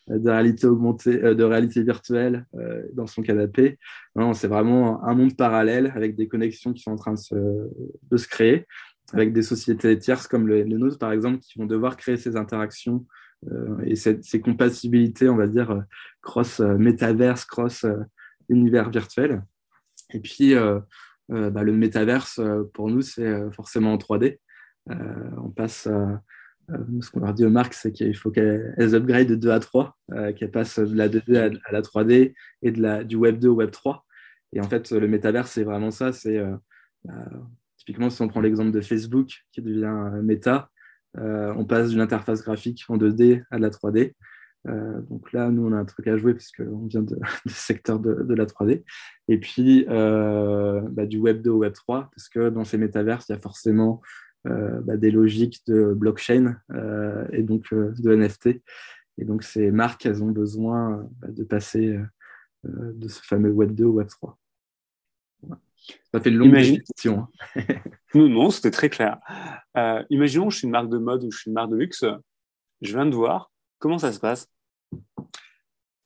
de 0.09 0.31
réalité 0.31 0.67
augmentée, 0.67 1.19
de 1.19 1.45
réalité 1.45 1.83
virtuelle 1.83 2.47
dans 2.95 3.07
son 3.07 3.23
canapé. 3.23 3.79
Non, 4.17 4.33
c'est 4.33 4.49
vraiment 4.49 5.05
un 5.05 5.15
monde 5.15 5.37
parallèle 5.37 5.93
avec 5.95 6.17
des 6.17 6.27
connexions 6.27 6.73
qui 6.73 6.83
sont 6.83 6.93
en 6.93 6.97
train 6.97 7.13
de 7.13 7.19
se, 7.19 7.35
de 7.35 8.17
se 8.17 8.27
créer, 8.27 8.67
avec 9.13 9.33
des 9.33 9.43
sociétés 9.43 9.99
tierces 9.99 10.27
comme 10.27 10.49
le, 10.49 10.65
nôtres, 10.65 10.99
par 10.99 11.13
exemple, 11.13 11.39
qui 11.39 11.59
vont 11.59 11.67
devoir 11.67 11.97
créer 11.97 12.17
ces 12.17 12.37
interactions 12.37 13.07
euh, 13.53 13.79
et 13.85 13.97
ces 13.97 14.41
compatibilités, 14.41 15.29
on 15.29 15.37
va 15.37 15.47
dire, 15.47 15.71
euh, 15.71 15.81
cross 16.23 16.61
euh, 16.61 16.77
métaverse, 16.79 17.45
cross 17.45 17.85
univers 18.49 18.91
virtuel. 18.91 19.43
Et 20.11 20.21
puis, 20.21 20.55
bah, 21.29 21.63
le 21.63 21.73
métaverse, 21.73 22.41
pour 22.75 22.91
nous, 22.91 23.01
c'est 23.01 23.51
forcément 23.53 23.95
en 23.95 23.97
3D. 23.97 24.39
On 24.89 25.51
passe 25.51 25.89
ce 25.89 27.11
qu'on 27.11 27.21
leur 27.21 27.35
dit 27.35 27.45
aux 27.45 27.51
marques, 27.51 27.75
c'est 27.75 27.93
qu'il 27.93 28.17
faut 28.17 28.31
qu'elles 28.31 28.95
upgrade 28.95 29.29
de 29.29 29.35
2 29.35 29.51
à 29.51 29.61
3, 29.61 29.97
qu'elles 30.37 30.51
passent 30.51 30.79
de 30.79 30.97
la 30.97 31.09
2D 31.09 31.59
à, 31.65 31.73
la 31.73 31.83
3D 31.83 32.35
et 32.63 32.71
de 32.71 32.81
la, 32.81 33.05
du 33.05 33.17
Web 33.17 33.39
2 33.39 33.49
au 33.49 33.55
Web 33.55 33.71
3. 33.71 34.05
Et 34.53 34.61
en 34.61 34.69
fait, 34.69 34.91
le 34.93 35.09
métaverse, 35.09 35.51
c'est 35.51 35.65
vraiment 35.65 35.91
ça. 35.91 36.13
C'est 36.13 36.41
bah, 37.05 37.29
typiquement 37.77 38.09
si 38.09 38.23
on 38.23 38.29
prend 38.29 38.41
l'exemple 38.41 38.71
de 38.71 38.81
Facebook 38.81 39.45
qui 39.53 39.61
devient 39.61 40.23
Meta, 40.23 40.71
euh, 41.19 41.53
on 41.57 41.65
passe 41.65 41.91
d'une 41.91 42.01
interface 42.01 42.43
graphique 42.43 42.85
en 42.89 42.97
2D 42.97 43.43
à 43.51 43.57
de 43.57 43.63
la 43.63 43.71
3D. 43.71 44.13
Euh, 44.67 45.01
donc 45.03 45.33
là, 45.33 45.51
nous, 45.51 45.67
on 45.67 45.73
a 45.73 45.77
un 45.77 45.85
truc 45.85 46.07
à 46.09 46.17
jouer 46.17 46.35
puisqu'on 46.35 46.87
vient 46.87 47.03
de, 47.03 47.19
du 47.47 47.53
secteur 47.53 48.01
de, 48.01 48.35
la 48.35 48.47
3D. 48.47 48.83
Et 49.29 49.39
puis, 49.39 49.87
euh, 49.89 50.81
bah, 50.91 51.07
du 51.07 51.19
Web 51.19 51.43
2 51.43 51.51
au 51.51 51.59
Web 51.59 51.75
3, 51.75 52.11
parce 52.15 52.29
que 52.29 52.49
dans 52.49 52.65
ces 52.65 52.79
métaverses, 52.79 53.29
il 53.29 53.33
y 53.33 53.35
a 53.35 53.39
forcément 53.39 54.01
bah, 54.45 54.97
des 54.97 55.11
logiques 55.11 55.63
de 55.67 55.95
blockchain 55.95 56.57
et 57.33 57.43
donc 57.43 57.73
de 57.73 58.15
NFT. 58.15 58.61
Et 59.17 59.25
donc, 59.25 59.43
ces 59.43 59.71
marques, 59.71 60.07
elles 60.07 60.23
ont 60.23 60.31
besoin 60.31 61.09
bah, 61.21 61.29
de 61.29 61.45
passer 61.45 61.99
de 62.65 63.09
ce 63.09 63.21
fameux 63.23 63.51
Web 63.51 63.73
2 63.75 63.85
au 63.85 63.93
Web 63.93 64.09
3. 64.09 64.39
Ça 66.13 66.21
fait 66.21 66.31
une 66.31 66.37
longue 66.37 66.55
question. 66.55 67.29
Hein. 67.57 67.63
non, 68.15 68.29
non, 68.29 68.51
c'était 68.51 68.71
très 68.71 68.89
clair. 68.89 69.19
Euh, 69.77 70.03
imaginons 70.11 70.47
que 70.47 70.53
je 70.53 70.59
suis 70.59 70.67
une 70.67 70.73
marque 70.73 70.89
de 70.89 70.99
mode 70.99 71.25
ou 71.25 71.31
je 71.31 71.39
suis 71.39 71.49
une 71.51 71.55
marque 71.55 71.71
de 71.71 71.77
luxe. 71.77 72.05
Je 72.81 72.93
viens 72.93 73.07
de 73.07 73.15
voir. 73.15 73.51
Comment 73.79 73.99
ça 73.99 74.13
se 74.13 74.21
passe? 74.21 74.49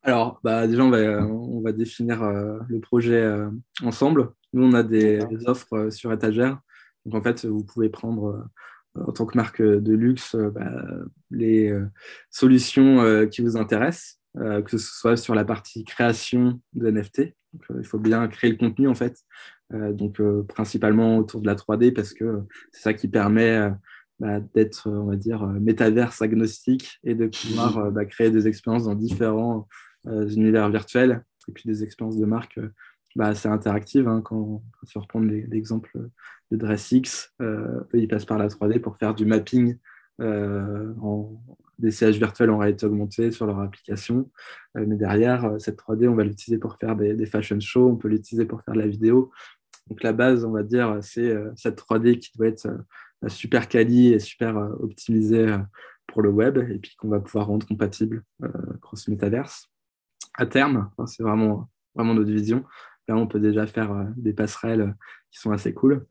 Alors, 0.02 0.40
bah, 0.42 0.66
déjà, 0.66 0.84
on 0.84 0.90
va, 0.90 1.26
on 1.26 1.60
va 1.60 1.72
définir 1.72 2.22
euh, 2.22 2.58
le 2.68 2.80
projet 2.80 3.20
euh, 3.20 3.50
ensemble. 3.82 4.32
Nous, 4.52 4.64
on 4.64 4.72
a 4.72 4.82
des, 4.82 5.20
offres 5.46 5.90
sur 5.90 6.12
étagère. 6.12 6.58
Donc, 7.08 7.14
en 7.14 7.22
fait, 7.22 7.44
vous 7.46 7.64
pouvez 7.64 7.88
prendre 7.88 8.48
en 8.94 9.12
tant 9.12 9.26
que 9.26 9.36
marque 9.36 9.62
de 9.62 9.92
luxe 9.94 10.36
bah, 10.36 10.84
les 11.30 11.72
solutions 12.30 13.26
qui 13.28 13.42
vous 13.42 13.56
intéressent, 13.56 14.20
que 14.34 14.70
ce 14.70 14.78
soit 14.78 15.16
sur 15.16 15.34
la 15.34 15.44
partie 15.44 15.84
création 15.84 16.60
de 16.74 16.90
NFT. 16.90 17.34
il 17.76 17.84
faut 17.84 17.98
bien 17.98 18.26
créer 18.28 18.50
le 18.50 18.56
contenu, 18.56 18.88
en 18.88 18.94
fait. 18.94 19.16
Euh, 19.74 19.92
donc 19.92 20.18
euh, 20.20 20.42
principalement 20.44 21.18
autour 21.18 21.42
de 21.42 21.46
la 21.46 21.54
3D 21.54 21.92
parce 21.92 22.14
que 22.14 22.42
c'est 22.72 22.82
ça 22.82 22.94
qui 22.94 23.06
permet 23.06 23.58
euh, 23.58 23.70
bah, 24.18 24.40
d'être, 24.54 24.88
on 24.88 25.04
va 25.04 25.16
dire, 25.16 25.46
métaverse 25.46 26.22
agnostique 26.22 26.98
et 27.04 27.14
de 27.14 27.26
pouvoir 27.26 27.90
bah, 27.92 28.04
créer 28.06 28.30
des 28.30 28.48
expériences 28.48 28.84
dans 28.84 28.94
différents 28.94 29.68
univers 30.06 30.70
virtuels 30.70 31.22
et 31.48 31.52
puis 31.52 31.64
des 31.66 31.84
expériences 31.84 32.16
de 32.16 32.24
marque 32.24 32.58
bah, 33.18 33.26
assez 33.26 33.48
interactives. 33.48 34.08
Hein, 34.08 34.22
quand, 34.22 34.62
quand, 34.72 35.00
reprends 35.00 35.20
l'exemple 35.20 35.90
de 36.50 36.56
DressX, 36.56 37.34
eux, 37.40 37.86
ils 37.92 38.08
passent 38.08 38.24
par 38.24 38.38
la 38.38 38.48
3D 38.48 38.80
pour 38.80 38.96
faire 38.96 39.14
du 39.14 39.26
mapping 39.26 39.76
en, 40.20 41.30
des 41.78 41.90
sièges 41.90 42.18
virtuels 42.18 42.50
en 42.50 42.58
réalité 42.58 42.86
augmentée 42.86 43.30
sur 43.30 43.46
leur 43.46 43.60
application. 43.60 44.30
mais 44.74 44.96
derrière, 44.96 45.56
cette 45.58 45.78
3D, 45.78 46.08
on 46.08 46.14
va 46.14 46.24
l'utiliser 46.24 46.58
pour 46.58 46.76
faire 46.76 46.96
des, 46.96 47.26
fashion 47.26 47.60
shows, 47.60 47.88
on 47.88 47.96
peut 47.96 48.08
l'utiliser 48.08 48.46
pour 48.46 48.62
faire 48.62 48.74
de 48.74 48.80
la 48.80 48.88
vidéo. 48.88 49.30
Donc 49.88 50.02
la 50.02 50.12
base, 50.12 50.44
on 50.44 50.50
va 50.50 50.62
dire, 50.62 50.98
c'est 51.02 51.30
euh, 51.30 51.50
cette 51.56 51.80
3D 51.80 52.18
qui 52.18 52.30
doit 52.36 52.48
être 52.48 52.66
euh, 52.66 53.28
super 53.28 53.68
quali 53.68 54.12
et 54.12 54.18
super 54.18 54.56
euh, 54.56 54.70
optimisée 54.80 55.56
pour 56.06 56.22
le 56.22 56.30
web 56.30 56.58
et 56.58 56.78
puis 56.78 56.94
qu'on 56.96 57.08
va 57.08 57.20
pouvoir 57.20 57.46
rendre 57.46 57.66
compatible 57.66 58.24
cross 58.80 59.08
metaverse. 59.08 59.68
À 60.34 60.46
terme, 60.46 60.90
c'est 61.06 61.22
vraiment, 61.22 61.68
vraiment 61.94 62.14
notre 62.14 62.30
vision. 62.30 62.64
Là, 63.08 63.16
on 63.16 63.26
peut 63.26 63.40
déjà 63.40 63.66
faire 63.66 64.06
des 64.16 64.32
passerelles 64.32 64.94
qui 65.30 65.40
sont 65.40 65.50
assez 65.50 65.72
cool. 65.72 66.06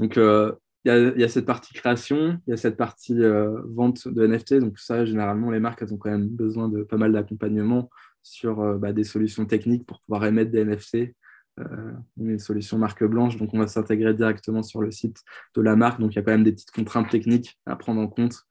Donc, 0.00 0.16
il 0.16 0.90
y, 0.90 1.24
a, 1.24 1.28
cette 1.28 1.46
partie 1.46 1.74
création, 1.74 2.40
il 2.46 2.50
y 2.50 2.54
a 2.54 2.56
cette 2.56 2.76
partie 2.76 3.20
vente 3.66 4.08
de 4.08 4.26
NFT. 4.26 4.54
Donc 4.54 4.78
ça, 4.78 5.04
généralement, 5.04 5.50
les 5.50 5.60
marques, 5.60 5.82
elles 5.82 5.94
ont 5.94 5.98
quand 5.98 6.10
même 6.10 6.28
besoin 6.28 6.68
de 6.68 6.82
pas 6.82 6.96
mal 6.96 7.12
d'accompagnement 7.12 7.90
sur 8.22 8.78
bah, 8.78 8.92
des 8.92 9.04
solutions 9.04 9.44
techniques 9.46 9.86
pour 9.86 10.00
pouvoir 10.00 10.24
émettre 10.24 10.50
des 10.50 10.64
NFT. 10.64 11.14
Euh, 11.60 11.92
une 12.18 12.38
solution 12.38 12.78
marque 12.78 13.04
blanche, 13.04 13.36
donc 13.36 13.50
on 13.52 13.58
va 13.58 13.66
s'intégrer 13.66 14.14
directement 14.14 14.62
sur 14.62 14.80
le 14.80 14.90
site 14.90 15.22
de 15.54 15.60
la 15.60 15.76
marque. 15.76 16.00
Donc 16.00 16.12
il 16.12 16.16
y 16.16 16.18
a 16.18 16.22
quand 16.22 16.30
même 16.30 16.44
des 16.44 16.52
petites 16.52 16.70
contraintes 16.70 17.10
techniques 17.10 17.58
à 17.66 17.76
prendre 17.76 18.00
en 18.00 18.08
compte. 18.08 18.42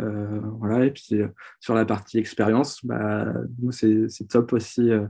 Euh, 0.00 0.40
voilà, 0.58 0.84
et 0.84 0.90
puis 0.90 1.20
sur 1.60 1.74
la 1.74 1.84
partie 1.84 2.18
expérience, 2.18 2.84
bah, 2.84 3.32
nous 3.60 3.72
c'est 3.72 4.28
top 4.28 4.52
aussi 4.52 4.90
euh, 4.90 5.06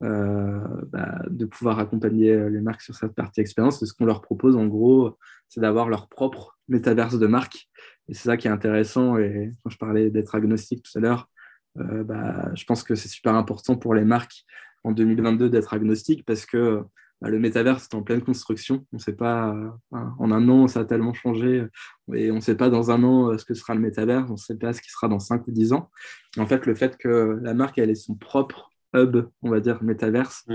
bah, 0.00 1.22
de 1.28 1.44
pouvoir 1.44 1.78
accompagner 1.78 2.48
les 2.50 2.60
marques 2.60 2.82
sur 2.82 2.94
cette 2.94 3.14
partie 3.14 3.40
expérience. 3.40 3.84
Ce 3.84 3.92
qu'on 3.92 4.06
leur 4.06 4.22
propose 4.22 4.56
en 4.56 4.66
gros, 4.66 5.18
c'est 5.48 5.60
d'avoir 5.60 5.88
leur 5.88 6.08
propre 6.08 6.58
métaverse 6.68 7.18
de 7.18 7.26
marque. 7.26 7.68
Et 8.08 8.14
c'est 8.14 8.28
ça 8.28 8.36
qui 8.36 8.48
est 8.48 8.50
intéressant. 8.50 9.18
Et 9.18 9.52
quand 9.62 9.70
je 9.70 9.78
parlais 9.78 10.10
d'être 10.10 10.34
agnostique 10.34 10.84
tout 10.84 10.98
à 10.98 11.00
l'heure, 11.00 11.28
bah, 11.74 12.50
je 12.54 12.64
pense 12.64 12.82
que 12.84 12.94
c'est 12.94 13.08
super 13.08 13.34
important 13.34 13.76
pour 13.76 13.94
les 13.94 14.04
marques 14.04 14.44
en 14.84 14.92
2022 14.92 15.50
d'être 15.50 15.74
agnostique 15.74 16.24
parce 16.24 16.46
que 16.46 16.82
bah, 17.20 17.28
le 17.30 17.38
métavers 17.38 17.76
est 17.76 17.94
en 17.94 18.02
pleine 18.02 18.22
construction. 18.22 18.86
On 18.92 18.96
ne 18.96 19.02
sait 19.02 19.14
pas, 19.14 19.52
euh, 19.54 19.70
en 19.90 20.30
un 20.30 20.48
an, 20.48 20.68
ça 20.68 20.80
a 20.80 20.84
tellement 20.84 21.14
changé 21.14 21.66
et 22.14 22.30
on 22.30 22.36
ne 22.36 22.40
sait 22.40 22.54
pas 22.54 22.70
dans 22.70 22.90
un 22.90 23.02
an 23.02 23.30
euh, 23.30 23.38
ce 23.38 23.44
que 23.44 23.54
sera 23.54 23.74
le 23.74 23.80
métavers, 23.80 24.26
on 24.28 24.32
ne 24.32 24.36
sait 24.36 24.56
pas 24.56 24.72
ce 24.72 24.80
qui 24.80 24.90
sera 24.90 25.08
dans 25.08 25.18
5 25.18 25.46
ou 25.46 25.50
10 25.50 25.72
ans. 25.72 25.90
en 26.36 26.46
fait, 26.46 26.66
le 26.66 26.74
fait 26.74 26.96
que 26.96 27.38
la 27.42 27.54
marque 27.54 27.78
elle 27.78 27.90
ait 27.90 27.94
son 27.96 28.14
propre 28.14 28.70
hub, 28.94 29.28
on 29.42 29.50
va 29.50 29.60
dire, 29.60 29.82
métaverse, 29.82 30.46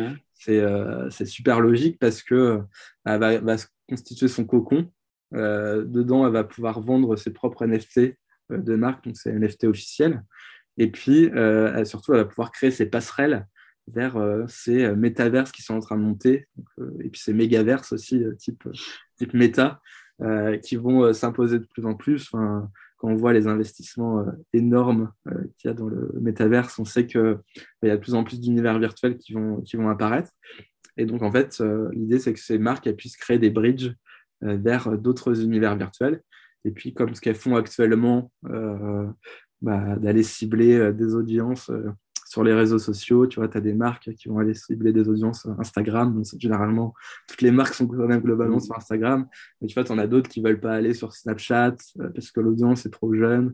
euh, 0.49 1.09
c'est 1.09 1.25
super 1.25 1.61
logique 1.61 1.99
parce 1.99 2.23
que 2.23 2.61
elle 3.05 3.19
va, 3.19 3.39
va, 3.39 3.55
constituer 3.87 4.27
son 4.27 4.45
cocon. 4.45 4.91
dedans, 5.31 6.25
elle 6.25 6.33
va 6.33 6.43
pouvoir 6.43 6.81
vendre 6.81 7.15
ses 7.15 7.31
propres 7.31 7.65
NFT 7.65 8.17
de 8.49 8.75
marque, 8.75 9.05
donc 9.05 9.17
c'est 9.17 9.31
NFT 9.31 9.65
officiel. 9.65 10.23
Et 10.77 10.89
puis, 10.89 11.29
surtout, 11.83 12.13
elle 12.13 12.19
va 12.19 12.25
pouvoir 12.25 12.51
créer 12.51 12.71
ses 12.71 12.85
passerelles 12.85 13.45
vers 13.87 14.17
euh, 14.17 14.45
ces 14.47 14.85
euh, 14.85 14.95
métaverses 14.95 15.51
qui 15.51 15.61
sont 15.61 15.75
en 15.75 15.79
train 15.79 15.97
de 15.97 16.03
monter, 16.03 16.47
euh, 16.79 16.91
et 17.01 17.09
puis 17.09 17.21
ces 17.21 17.33
mégaverses 17.33 17.91
aussi, 17.91 18.23
type, 18.37 18.67
type 19.17 19.33
méta, 19.33 19.81
qui 20.61 20.77
vont 20.77 21.11
s'imposer 21.11 21.59
de 21.59 21.65
plus 21.65 21.85
en 21.85 21.95
plus. 21.95 22.31
On 23.03 23.15
voit 23.15 23.33
les 23.33 23.47
investissements 23.47 24.25
énormes 24.53 25.11
qu'il 25.57 25.67
y 25.67 25.71
a 25.71 25.73
dans 25.73 25.87
le 25.87 26.11
métaverse, 26.21 26.79
on 26.79 26.85
sait 26.85 27.05
qu'il 27.05 27.37
y 27.83 27.89
a 27.89 27.97
de 27.97 28.01
plus 28.01 28.15
en 28.15 28.23
plus 28.23 28.39
d'univers 28.39 28.79
virtuels 28.79 29.17
qui 29.17 29.33
vont, 29.33 29.61
qui 29.61 29.75
vont 29.75 29.89
apparaître. 29.89 30.31
Et 30.97 31.05
donc, 31.05 31.21
en 31.21 31.31
fait, 31.31 31.61
l'idée, 31.91 32.19
c'est 32.19 32.33
que 32.33 32.39
ces 32.39 32.57
marques 32.57 32.89
puissent 32.93 33.17
créer 33.17 33.39
des 33.39 33.49
bridges 33.49 33.93
vers 34.41 34.97
d'autres 34.97 35.41
univers 35.43 35.75
virtuels. 35.75 36.21
Et 36.65 36.71
puis, 36.71 36.93
comme 36.93 37.13
ce 37.13 37.21
qu'elles 37.21 37.35
font 37.35 37.55
actuellement, 37.55 38.31
bah, 39.61 39.95
d'aller 39.97 40.23
cibler 40.23 40.93
des 40.93 41.13
audiences 41.13 41.71
sur 42.33 42.43
les 42.43 42.55
réseaux 42.55 42.79
sociaux, 42.79 43.27
tu 43.27 43.39
vois, 43.39 43.47
tu 43.47 43.59
as 43.59 43.61
des 43.61 43.75
marques 43.75 44.11
qui 44.15 44.27
vont 44.27 44.39
aller 44.39 44.55
cibler 44.55 44.91
des 44.91 45.07
audiences 45.07 45.45
Instagram. 45.59 46.15
Donc, 46.15 46.25
généralement, 46.39 46.95
toutes 47.27 47.43
les 47.43 47.51
marques 47.51 47.75
sont 47.75 47.85
quand 47.85 48.07
même 48.07 48.21
globalement 48.21 48.59
sur 48.59 48.75
Instagram. 48.75 49.27
Mais 49.61 49.67
tu 49.67 49.75
vois, 49.75 49.83
tu 49.83 49.91
en 49.91 49.99
as 49.99 50.07
d'autres 50.07 50.31
qui 50.31 50.41
ne 50.41 50.47
veulent 50.47 50.59
pas 50.59 50.73
aller 50.73 50.95
sur 50.95 51.13
Snapchat 51.13 51.75
euh, 51.99 52.09
parce 52.09 52.31
que 52.31 52.39
l'audience 52.39 52.87
est 52.87 52.89
trop 52.89 53.13
jeune. 53.13 53.53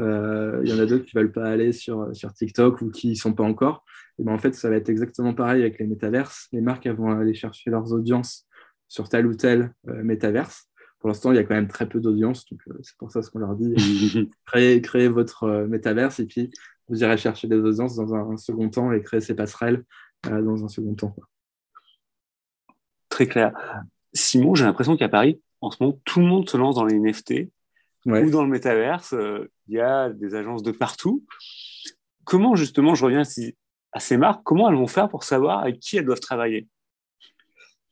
Euh, 0.00 0.60
il 0.64 0.68
y 0.68 0.74
en 0.74 0.78
a 0.80 0.86
d'autres 0.86 1.04
qui 1.04 1.16
ne 1.16 1.22
veulent 1.22 1.30
pas 1.30 1.48
aller 1.48 1.70
sur, 1.70 2.08
sur 2.16 2.32
TikTok 2.32 2.82
ou 2.82 2.90
qui 2.90 3.06
n'y 3.06 3.16
sont 3.16 3.32
pas 3.32 3.44
encore. 3.44 3.84
Et 4.18 4.24
ben, 4.24 4.32
en 4.32 4.38
fait, 4.38 4.56
ça 4.56 4.68
va 4.70 4.74
être 4.74 4.88
exactement 4.88 5.32
pareil 5.32 5.60
avec 5.60 5.78
les 5.78 5.86
métaverses. 5.86 6.48
Les 6.50 6.60
marques 6.60 6.84
elles 6.84 6.96
vont 6.96 7.16
aller 7.16 7.34
chercher 7.34 7.70
leurs 7.70 7.92
audiences 7.92 8.44
sur 8.88 9.08
tel 9.08 9.28
ou 9.28 9.36
tel 9.36 9.72
euh, 9.86 10.02
métaverse. 10.02 10.64
Pour 10.98 11.10
l'instant, 11.10 11.30
il 11.30 11.36
y 11.36 11.38
a 11.38 11.44
quand 11.44 11.54
même 11.54 11.68
très 11.68 11.88
peu 11.88 12.00
d'audience, 12.00 12.44
donc 12.50 12.60
c'est 12.82 12.96
pour 12.96 13.12
ça 13.12 13.22
ce 13.22 13.30
qu'on 13.30 13.38
leur 13.38 13.54
dit. 13.54 14.30
créez, 14.46 14.80
créez 14.80 15.06
votre 15.06 15.66
métaverse 15.68 16.18
et 16.18 16.26
puis 16.26 16.50
vous 16.88 17.02
irez 17.02 17.16
chercher 17.16 17.48
des 17.48 17.56
audiences 17.56 17.96
dans 17.96 18.14
un, 18.14 18.36
second 18.36 18.68
temps 18.68 18.92
et 18.92 19.02
créer 19.02 19.20
ces 19.20 19.34
passerelles 19.34 19.84
euh, 20.26 20.42
dans 20.42 20.64
un 20.64 20.68
second 20.68 20.94
temps. 20.94 21.16
Très 23.08 23.26
clair. 23.26 23.52
Simon, 24.12 24.54
j'ai 24.54 24.64
l'impression 24.64 24.96
qu'à 24.96 25.08
Paris, 25.08 25.40
en 25.60 25.70
ce 25.70 25.82
moment, 25.82 25.98
tout 26.04 26.20
le 26.20 26.26
monde 26.26 26.48
se 26.48 26.56
lance 26.56 26.76
dans 26.76 26.84
les 26.84 26.98
NFT 26.98 27.50
ou 28.06 28.30
dans 28.30 28.44
le 28.44 28.50
métaverse. 28.50 29.14
Euh, 29.14 29.50
il 29.68 29.74
y 29.74 29.80
a 29.80 30.10
des 30.10 30.34
agences 30.34 30.62
de 30.62 30.70
partout. 30.70 31.24
Comment, 32.24 32.54
justement, 32.54 32.94
je 32.94 33.04
reviens 33.04 33.22
à 33.92 34.00
ces 34.00 34.16
marques, 34.16 34.42
comment 34.44 34.68
elles 34.68 34.76
vont 34.76 34.86
faire 34.86 35.08
pour 35.08 35.24
savoir 35.24 35.60
avec 35.60 35.80
qui 35.80 35.96
elles 35.96 36.04
doivent 36.04 36.20
travailler? 36.20 36.68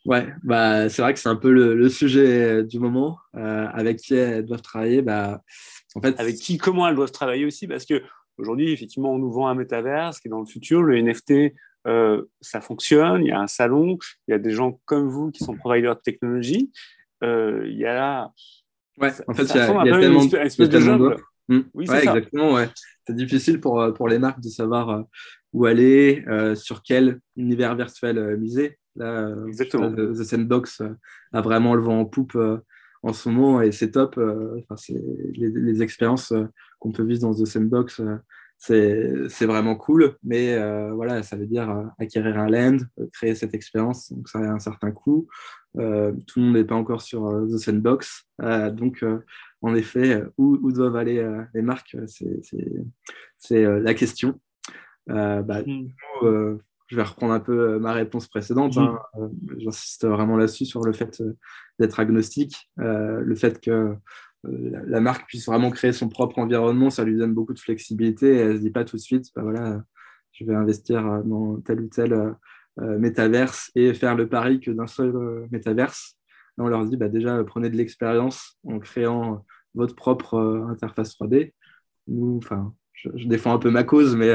Ouais, 0.05 0.29
bah, 0.43 0.89
c'est 0.91 1.01
vrai 1.01 1.15
que 1.15 1.21
c'est 1.21 1.31
un 1.31 1.37
peu 1.37 1.51
le, 1.51 1.89
sujet 1.89 2.63
du 2.63 2.79
moment. 2.79 3.19
Euh, 3.35 3.67
avec 3.73 3.99
qui 3.99 4.15
elles 4.15 4.45
doivent 4.45 4.63
travailler 4.63 5.03
bah, 5.03 5.41
en 5.95 6.01
fait, 6.01 6.19
Avec 6.19 6.37
qui, 6.37 6.59
comment 6.59 6.87
elles 6.87 6.95
doivent 6.95 7.13
travailler 7.13 7.47
aussi? 7.47 7.67
Parce 7.67 7.87
que 7.87 8.03
Aujourd'hui, 8.39 8.73
effectivement, 8.73 9.13
on 9.13 9.19
nous 9.19 9.31
vend 9.31 9.49
un 9.49 9.55
métaverse 9.55 10.21
qui 10.21 10.29
est 10.29 10.31
dans 10.31 10.41
le 10.41 10.47
futur. 10.47 10.83
Le 10.83 11.01
NFT, 11.01 11.55
euh, 11.87 12.23
ça 12.41 12.61
fonctionne. 12.61 13.23
Il 13.23 13.29
y 13.29 13.33
a 13.33 13.41
un 13.41 13.47
salon. 13.47 13.99
Il 14.27 14.33
y 14.33 14.35
a 14.35 14.39
des 14.39 14.51
gens 14.51 14.79
comme 14.85 15.09
vous 15.09 15.31
qui 15.31 15.45
sont 15.45 15.55
providers 15.57 15.97
de 15.97 16.01
technologie. 16.01 16.73
Euh, 17.23 17.65
il 17.67 17.79
y 17.79 17.87
a. 17.87 18.31
Ouais, 18.99 19.11
en 19.29 19.35
fait, 19.35 19.43
il 19.43 19.57
y 19.57 19.59
a, 19.59 19.67
tellement, 19.67 20.25
de 20.25 21.17
hmm. 21.49 21.63
Oui, 21.75 21.89
ouais, 21.89 21.99
exactement. 21.99 22.55
Ouais. 22.55 22.69
C'est 23.07 23.17
difficile 23.17 23.61
pour, 23.61 23.81
euh, 23.81 23.93
pour 23.93 24.09
les 24.09 24.19
marques 24.19 24.41
de 24.41 24.49
savoir 24.49 25.05
où 25.53 25.67
aller, 25.67 26.25
sur 26.55 26.83
quel 26.83 27.21
univers 27.37 27.75
virtuel 27.77 28.37
miser. 28.39 28.79
Là, 28.97 29.35
Exactement. 29.47 29.91
The 29.93 30.23
Sandbox 30.23 30.83
a 31.33 31.41
vraiment 31.41 31.75
le 31.75 31.83
vent 31.83 32.01
en 32.01 32.05
poupe 32.05 32.39
en 33.03 33.13
ce 33.13 33.29
moment 33.29 33.61
et 33.61 33.73
c'est 33.73 33.91
top. 33.91 34.19
Enfin, 34.19 34.77
les, 34.89 35.49
les, 35.49 35.83
expériences 35.83 36.33
qu'on 36.85 36.93
peut 36.93 37.03
vivre 37.03 37.23
dans 37.23 37.35
The 37.35 37.47
Sandbox, 37.47 38.03
euh, 38.71 39.27
c'est 39.31 39.47
vraiment 39.47 39.75
cool, 39.75 40.17
mais 40.23 40.55
euh, 40.55 40.93
voilà, 40.93 41.23
ça 41.23 41.37
veut 41.37 41.47
dire 41.47 41.71
euh, 41.71 41.85
acquérir 41.99 42.39
un 42.39 42.49
land, 42.49 42.77
créer 43.15 43.35
cette 43.35 43.55
expérience, 43.55 44.13
donc 44.13 44.29
ça 44.29 44.39
a 44.39 44.53
un 44.53 44.59
certain 44.59 44.91
coût. 44.91 45.27
tout 45.75 45.81
le 45.81 46.43
monde 46.43 46.55
n'est 46.55 46.65
pas 46.65 46.75
encore 46.75 47.01
sur 47.01 47.27
The 47.51 47.57
Sandbox, 47.57 48.27
donc 48.73 49.03
en 49.63 49.75
effet, 49.75 50.23
où, 50.37 50.71
doivent 50.73 50.97
aller 50.97 51.27
les 51.55 51.63
marques, 51.63 51.97
c'est 53.39 53.65
la 53.65 53.95
question. 53.95 54.39
Bah, 55.07 55.63
mm. 55.67 55.89
je 56.23 56.97
vais 56.97 57.03
reprendre 57.03 57.33
un 57.33 57.41
peu 57.41 57.79
ma 57.79 57.95
réponse 57.95 58.29
précédente. 58.29 58.77
Hein. 58.77 58.99
J'insiste 59.57 60.07
vraiment 60.07 60.37
là-dessus 60.37 60.67
sur 60.67 60.83
le 60.83 60.93
fait 60.93 61.23
d'être 61.79 61.99
agnostique, 61.99 62.71
le 62.77 63.35
fait 63.35 63.59
que 63.59 63.97
euh, 64.47 64.83
la 64.87 65.01
marque 65.01 65.27
puisse 65.27 65.47
vraiment 65.47 65.71
créer 65.71 65.93
son 65.93 66.09
propre 66.09 66.39
environnement, 66.39 66.91
ça 66.91 67.05
lui 67.05 67.17
donne 67.17 67.35
beaucoup 67.35 67.55
de 67.55 67.59
flexibilité 67.59 68.35
et 68.35 68.39
elle 68.39 68.53
ne 68.53 68.57
se 68.57 68.61
dit 68.61 68.71
pas 68.71 68.85
tout 68.85 68.97
de 68.97 69.03
suite, 69.03 69.27
bah 69.35 69.43
voilà, 69.43 69.83
je 70.33 70.45
vais 70.45 70.55
investir 70.55 71.07
euh, 71.07 71.23
dans 71.23 71.61
tel 71.61 71.81
ou 71.81 71.89
tel 71.89 72.13
euh, 72.13 72.99
métaverse 72.99 73.71
et 73.75 73.95
faire 73.95 74.15
le 74.17 74.29
pari 74.29 74.61
que 74.61 74.71
d'un 74.71 74.87
seul 74.87 75.47
métaverse. 75.51 76.19
on 76.59 76.69
leur 76.69 76.85
dit 76.87 76.97
bah 76.97 77.09
déjà, 77.09 77.43
prenez 77.45 77.71
de 77.71 77.77
l'expérience 77.77 78.59
en 78.65 78.79
créant 78.79 79.45
votre 79.75 79.95
propre 79.95 80.67
interface 80.69 81.17
3D. 81.17 81.53
Nous, 82.09 82.37
enfin, 82.37 82.75
je, 82.93 83.27
défends 83.27 83.55
un 83.55 83.59
peu 83.59 83.71
ma 83.71 83.85
cause, 83.85 84.17
mais 84.17 84.33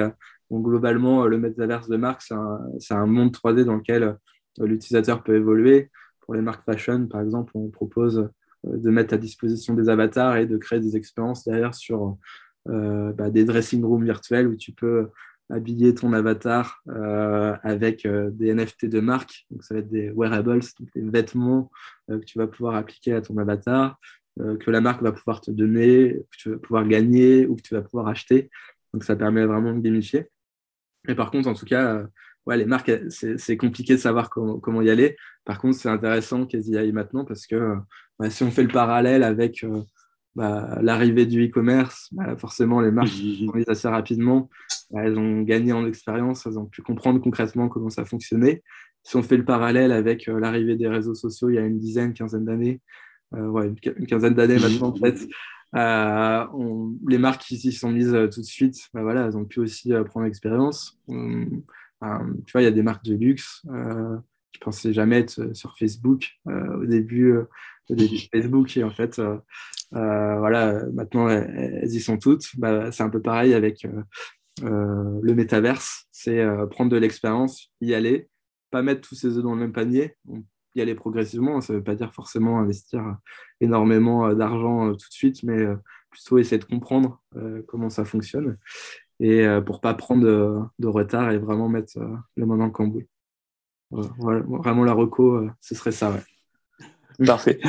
globalement, 0.52 1.26
le 1.26 1.38
métaverse 1.38 1.88
de 1.88 1.98
marque, 1.98 2.22
c'est 2.22 2.94
un, 2.94 3.06
monde 3.06 3.32
3D 3.32 3.64
dans 3.64 3.76
lequel 3.76 4.18
l'utilisateur 4.58 5.24
peut 5.24 5.36
évoluer. 5.36 5.90
Pour 6.22 6.36
les 6.36 6.42
marques 6.42 6.64
fashion, 6.64 7.08
par 7.08 7.22
exemple, 7.22 7.52
on 7.56 7.70
propose 7.70 8.20
euh, 8.20 8.30
de 8.64 8.90
mettre 8.90 9.14
à 9.14 9.18
disposition 9.18 9.74
des 9.74 9.90
avatars 9.90 10.38
et 10.38 10.46
de 10.46 10.58
créer 10.58 10.80
des 10.80 10.96
expériences 10.96 11.46
derrière 11.46 11.74
sur 11.74 12.18
euh, 12.68 13.14
bah, 13.14 13.30
des 13.30 13.46
dressing 13.46 13.84
rooms 13.84 14.04
virtuels 14.04 14.48
où 14.48 14.56
tu 14.56 14.72
peux 14.72 15.10
habiller 15.50 15.96
ton 15.96 16.14
avatar 16.14 16.82
euh, 16.90 17.56
avec 17.64 18.08
des 18.08 18.54
NFT 18.54 18.86
de 18.86 19.00
marque. 19.00 19.46
Donc, 19.50 19.64
ça 19.64 19.74
va 19.74 19.80
être 19.80 19.90
des 19.90 20.12
wearables, 20.12 20.62
des 20.96 21.02
vêtements 21.02 21.72
que 22.08 22.24
tu 22.26 22.38
vas 22.38 22.48
pouvoir 22.48 22.76
appliquer 22.76 23.14
à 23.14 23.22
ton 23.22 23.38
avatar, 23.38 24.00
que 24.38 24.72
la 24.72 24.80
marque 24.80 25.02
va 25.02 25.12
pouvoir 25.12 25.42
te 25.42 25.50
donner, 25.50 26.22
que 26.32 26.38
tu 26.38 26.50
vas 26.52 26.58
pouvoir 26.58 26.88
gagner 26.88 27.48
ou 27.48 27.56
que 27.56 27.62
tu 27.64 27.74
vas 27.74 27.82
pouvoir 27.82 28.08
acheter. 28.08 28.52
Donc, 28.94 29.04
ça 29.04 29.16
permet 29.16 29.46
vraiment 29.46 29.74
de 29.74 29.80
gamifier. 29.80 30.30
Et 31.08 31.16
par 31.16 31.32
contre, 31.32 31.50
en 31.50 31.56
tout 31.56 31.66
cas, 31.66 32.06
ouais, 32.46 32.58
les 32.58 32.66
marques, 32.66 32.92
c'est 33.10 33.58
compliqué 33.58 33.94
de 33.94 34.00
savoir 34.00 34.30
comment, 34.30 34.60
comment, 34.60 34.82
y 34.82 34.90
aller. 34.90 35.16
Par 35.46 35.60
contre, 35.60 35.78
c'est 35.78 35.90
intéressant 35.90 36.46
qu'elles 36.46 36.68
y 36.68 36.78
aillent 36.78 36.92
maintenant 36.92 37.26
parce 37.26 37.48
que 37.48 37.76
bah, 38.20 38.30
si 38.30 38.44
on 38.44 38.52
fait 38.52 38.64
le 38.64 38.70
parallèle 38.70 39.24
avec 39.24 39.64
euh, 39.64 39.82
bah, 40.36 40.78
l'arrivée 40.82 41.26
du 41.26 41.46
e-commerce, 41.46 42.10
bah, 42.12 42.36
forcément, 42.38 42.82
les 42.82 42.92
marques 42.92 43.10
sont 43.40 43.72
assez 43.72 43.88
rapidement. 43.88 44.50
elles 44.94 45.18
ont 45.18 45.42
gagné 45.42 45.74
en 45.74 45.88
expérience, 45.88 46.46
elles 46.46 46.60
ont 46.60 46.66
pu 46.66 46.82
comprendre 46.82 47.20
concrètement 47.22 47.70
comment 47.70 47.90
ça 47.90 48.06
fonctionnait. 48.06 48.62
Si 49.04 49.16
on 49.16 49.24
fait 49.24 49.38
le 49.38 49.46
parallèle 49.46 49.94
avec 49.94 50.28
euh, 50.28 50.40
l'arrivée 50.40 50.76
des 50.76 50.88
réseaux 50.88 51.16
sociaux 51.16 51.50
il 51.50 51.56
y 51.56 51.58
a 51.58 51.62
une 51.62 51.80
dizaine, 51.80 52.14
quinzaine 52.14 52.46
d'années, 52.46 52.82
euh, 53.34 53.48
ouais, 53.48 53.68
une, 53.68 54.06
quinzaine 54.06 54.34
d'années 54.34 54.60
maintenant, 54.60 54.90
en 54.90 54.96
fait, 54.96 55.28
les 55.74 57.18
marques 57.18 57.42
qui 57.42 57.58
s'y 57.58 57.72
sont 57.72 57.92
mises 57.92 58.12
tout 58.34 58.42
de 58.42 58.46
suite, 58.46 58.78
voilà, 58.94 59.28
elles 59.28 59.38
ont 59.38 59.46
pu 59.46 59.62
aussi 59.62 59.94
prendre 60.06 60.26
l'expérience. 60.26 61.00
Tu 62.02 62.52
vois, 62.52 62.62
il 62.62 62.66
y 62.66 62.68
a 62.68 62.72
des 62.72 62.84
marques 62.84 63.06
de 63.06 63.16
luxe 63.16 63.62
qui 64.52 64.60
pensaient 64.60 64.94
jamais 64.94 65.20
être 65.20 65.56
sur 65.56 65.78
Facebook 65.78 66.28
au 66.46 66.86
début, 66.86 67.34
au 67.34 67.96
début 67.96 68.16
de 68.16 68.30
Facebook. 68.32 68.78
Et 68.78 68.84
en 68.84 68.92
fait, 68.92 69.22
voilà, 69.92 70.86
maintenant, 70.94 71.30
elles, 71.30 71.94
y 71.94 72.00
sont 72.00 72.18
toutes. 72.18 72.46
Bah, 72.58 72.92
c'est 72.92 73.04
un 73.04 73.10
peu 73.10 73.22
pareil 73.22 73.54
avec 73.54 73.86
le 74.62 75.34
métaverse. 75.34 76.06
C'est 76.12 76.46
prendre 76.72 76.92
de 76.92 76.98
l'expérience, 76.98 77.72
y 77.82 77.94
aller, 77.94 78.30
pas 78.72 78.82
mettre 78.82 79.02
tous 79.08 79.16
ses 79.16 79.38
œufs 79.38 79.44
dans 79.44 79.54
le 79.54 79.62
même 79.62 79.74
panier 79.74 80.16
y 80.76 80.82
aller 80.82 80.94
progressivement. 80.94 81.62
Ça 81.62 81.74
ne 81.74 81.80
veut 81.80 81.84
pas 81.84 81.96
dire 81.96 82.14
forcément 82.14 82.60
investir 82.60 83.18
énormément 83.60 84.32
d'argent 84.34 84.92
tout 84.92 85.08
de 85.10 85.14
suite, 85.14 85.42
mais 85.44 85.66
plutôt 86.12 86.38
essayer 86.38 86.60
de 86.60 86.66
comprendre 86.66 87.22
comment 87.68 87.90
ça 87.90 88.06
fonctionne 88.06 88.58
et 89.20 89.46
pour 89.66 89.82
pas 89.82 89.94
prendre 89.94 90.24
de, 90.80 90.88
retard 90.88 91.32
et 91.32 91.38
vraiment 91.38 91.70
mettre 91.70 92.00
le 92.36 92.46
main 92.46 92.58
dans 92.58 92.66
le 92.66 92.72
cambouis. 92.72 93.08
vraiment 93.92 94.84
la 94.84 94.94
reco, 94.94 95.48
ce 95.60 95.76
serait 95.76 95.92
ça. 95.92 96.18
Parfait. 97.26 97.60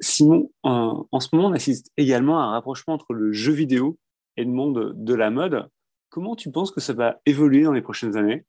Simon, 0.00 0.50
en 0.62 1.20
ce 1.20 1.28
moment, 1.32 1.48
on 1.48 1.52
assiste 1.52 1.92
également 1.96 2.40
à 2.40 2.44
un 2.44 2.50
rapprochement 2.52 2.94
entre 2.94 3.12
le 3.12 3.32
jeu 3.32 3.52
vidéo 3.52 3.98
et 4.36 4.44
le 4.44 4.50
monde 4.50 4.94
de 4.96 5.14
la 5.14 5.30
mode. 5.30 5.68
Comment 6.08 6.34
tu 6.36 6.50
penses 6.50 6.72
que 6.72 6.80
ça 6.80 6.92
va 6.92 7.20
évoluer 7.26 7.62
dans 7.62 7.72
les 7.72 7.82
prochaines 7.82 8.16
années? 8.16 8.44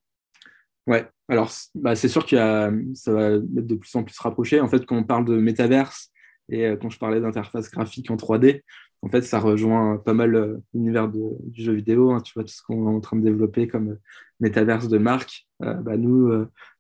Ouais, 0.88 1.08
alors 1.30 1.52
bah, 1.76 1.96
c'est 1.96 2.08
sûr 2.08 2.26
que 2.26 2.36
ça 2.96 3.12
va 3.14 3.30
être 3.34 3.68
de 3.68 3.76
plus 3.76 3.96
en 3.96 4.04
plus 4.04 4.18
rapproché. 4.20 4.60
En 4.60 4.68
fait, 4.68 4.86
quand 4.86 4.98
on 4.98 5.04
parle 5.04 5.26
de 5.26 5.36
métaverse 5.36 6.12
et 6.50 6.66
euh, 6.66 6.76
quand 6.76 6.90
je 6.90 6.98
parlais 6.98 7.22
d'interface 7.22 7.70
graphique 7.70 8.10
en 8.10 8.16
3D, 8.16 8.62
en 9.02 9.08
fait, 9.10 9.22
ça 9.24 9.40
rejoint 9.40 9.98
pas 9.98 10.14
mal 10.14 10.36
euh, 10.36 10.58
l'univers 10.74 11.10
du 11.10 11.64
jeu 11.64 11.74
vidéo. 11.74 12.12
Hein. 12.12 12.22
tu 12.22 12.34
vois, 12.34 12.44
tout 12.44 12.54
ce 12.54 12.62
qu'on 12.64 12.88
est 12.88 12.96
en 12.96 13.00
train 13.02 13.18
de 13.18 13.24
développer 13.24 13.68
comme 13.68 13.90
euh, 13.92 14.00
métaverse 14.40 14.88
de 14.88 14.98
marque. 14.98 15.48
bah, 15.60 15.98
nous, 15.98 16.32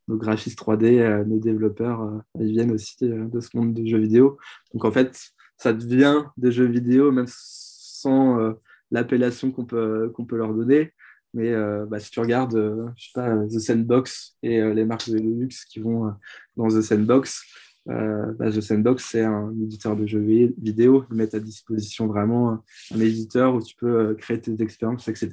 nos 0.07 0.17
graphistes 0.17 0.59
3D, 0.59 1.23
nos 1.25 1.39
développeurs, 1.39 2.23
ils 2.39 2.51
viennent 2.51 2.71
aussi 2.71 2.97
de 3.01 3.39
ce 3.39 3.55
monde 3.55 3.73
du 3.73 3.87
jeu 3.87 3.99
vidéo. 3.99 4.39
Donc, 4.73 4.85
en 4.85 4.91
fait, 4.91 5.19
ça 5.57 5.71
devient 5.71 6.23
des 6.37 6.51
jeux 6.51 6.65
vidéo, 6.65 7.11
même 7.11 7.27
sans 7.27 8.55
l'appellation 8.89 9.51
qu'on 9.51 9.65
peut, 9.65 10.11
peut 10.27 10.37
leur 10.37 10.55
donner. 10.55 10.91
Mais 11.33 11.51
euh, 11.53 11.85
bah, 11.85 11.99
si 11.99 12.11
tu 12.11 12.19
regardes 12.19 12.55
euh, 12.55 12.87
je 12.97 13.05
sais 13.05 13.11
pas, 13.13 13.35
The 13.47 13.59
Sandbox 13.59 14.37
et 14.43 14.59
euh, 14.59 14.73
les 14.73 14.83
marques 14.83 15.09
de 15.09 15.17
luxe 15.17 15.65
qui 15.65 15.79
vont 15.79 16.13
dans 16.57 16.67
The 16.67 16.81
Sandbox, 16.81 17.43
bah, 17.85 18.51
The 18.51 18.61
Sandbox, 18.61 19.07
c'est 19.09 19.23
un 19.23 19.51
éditeur 19.61 19.95
de 19.95 20.05
jeux 20.05 20.23
vidéo. 20.57 21.05
Ils 21.11 21.17
mettent 21.17 21.35
à 21.35 21.39
disposition 21.39 22.07
vraiment 22.07 22.63
un 22.93 22.99
éditeur 22.99 23.55
où 23.55 23.61
tu 23.61 23.75
peux 23.75 24.15
créer 24.15 24.39
tes 24.39 24.61
expériences, 24.61 25.07
etc. 25.07 25.29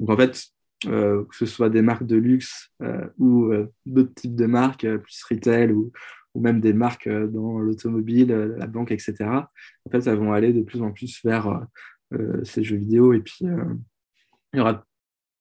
Donc 0.00 0.10
en 0.10 0.16
fait, 0.16 0.44
que 0.82 1.26
ce 1.32 1.46
soit 1.46 1.70
des 1.70 1.82
marques 1.82 2.06
de 2.06 2.16
luxe 2.16 2.70
ou 3.18 3.50
d'autres 3.86 4.14
types 4.14 4.34
de 4.34 4.46
marques, 4.46 4.86
plus 4.86 5.24
retail 5.30 5.72
ou, 5.72 5.92
ou 6.34 6.40
même 6.40 6.60
des 6.60 6.72
marques 6.72 7.08
dans 7.08 7.58
l'automobile, 7.60 8.28
la 8.56 8.66
banque, 8.66 8.90
etc. 8.90 9.14
En 9.20 9.90
fait, 9.90 10.06
elles 10.06 10.18
vont 10.18 10.32
aller 10.32 10.52
de 10.52 10.62
plus 10.62 10.82
en 10.82 10.92
plus 10.92 11.20
vers 11.24 11.66
ces 12.42 12.64
jeux 12.64 12.76
vidéo. 12.76 13.12
Et 13.12 13.20
puis, 13.20 13.46
il 14.52 14.58
y 14.58 14.60
aura 14.60 14.84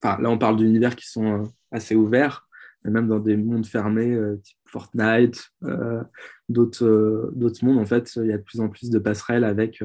là, 0.04 0.30
on 0.30 0.38
parle 0.38 0.58
d'univers 0.58 0.96
qui 0.96 1.08
sont 1.08 1.42
euh, 1.42 1.46
assez 1.72 1.96
ouverts, 1.96 2.47
même 2.86 3.08
dans 3.08 3.20
des 3.20 3.38
mondes 3.38 3.66
fermés, 3.66 4.14
euh, 4.14 4.38
type 4.38 4.58
Fortnite, 4.66 5.50
euh, 5.64 6.04
d'autres 6.50 7.64
mondes, 7.64 7.80
en 7.80 7.86
fait, 7.86 8.16
il 8.18 8.28
y 8.28 8.34
a 8.34 8.38
de 8.38 8.44
plus 8.44 8.60
en 8.60 8.70
plus 8.70 8.90
de 8.90 9.00
passerelles 9.00 9.44
avec 9.44 9.84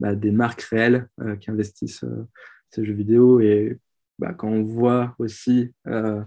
bah, 0.00 0.14
des 0.14 0.32
marques 0.32 0.62
réelles 0.62 1.08
qui 1.40 1.50
investissent 1.50 2.04
ces 2.70 2.84
jeux 2.84 2.94
vidéo. 2.94 3.40
Et 3.40 3.78
bah, 4.18 4.34
quand 4.34 4.48
on 4.48 4.62
voit 4.62 5.14
aussi 5.18 5.72
bah, 5.84 6.26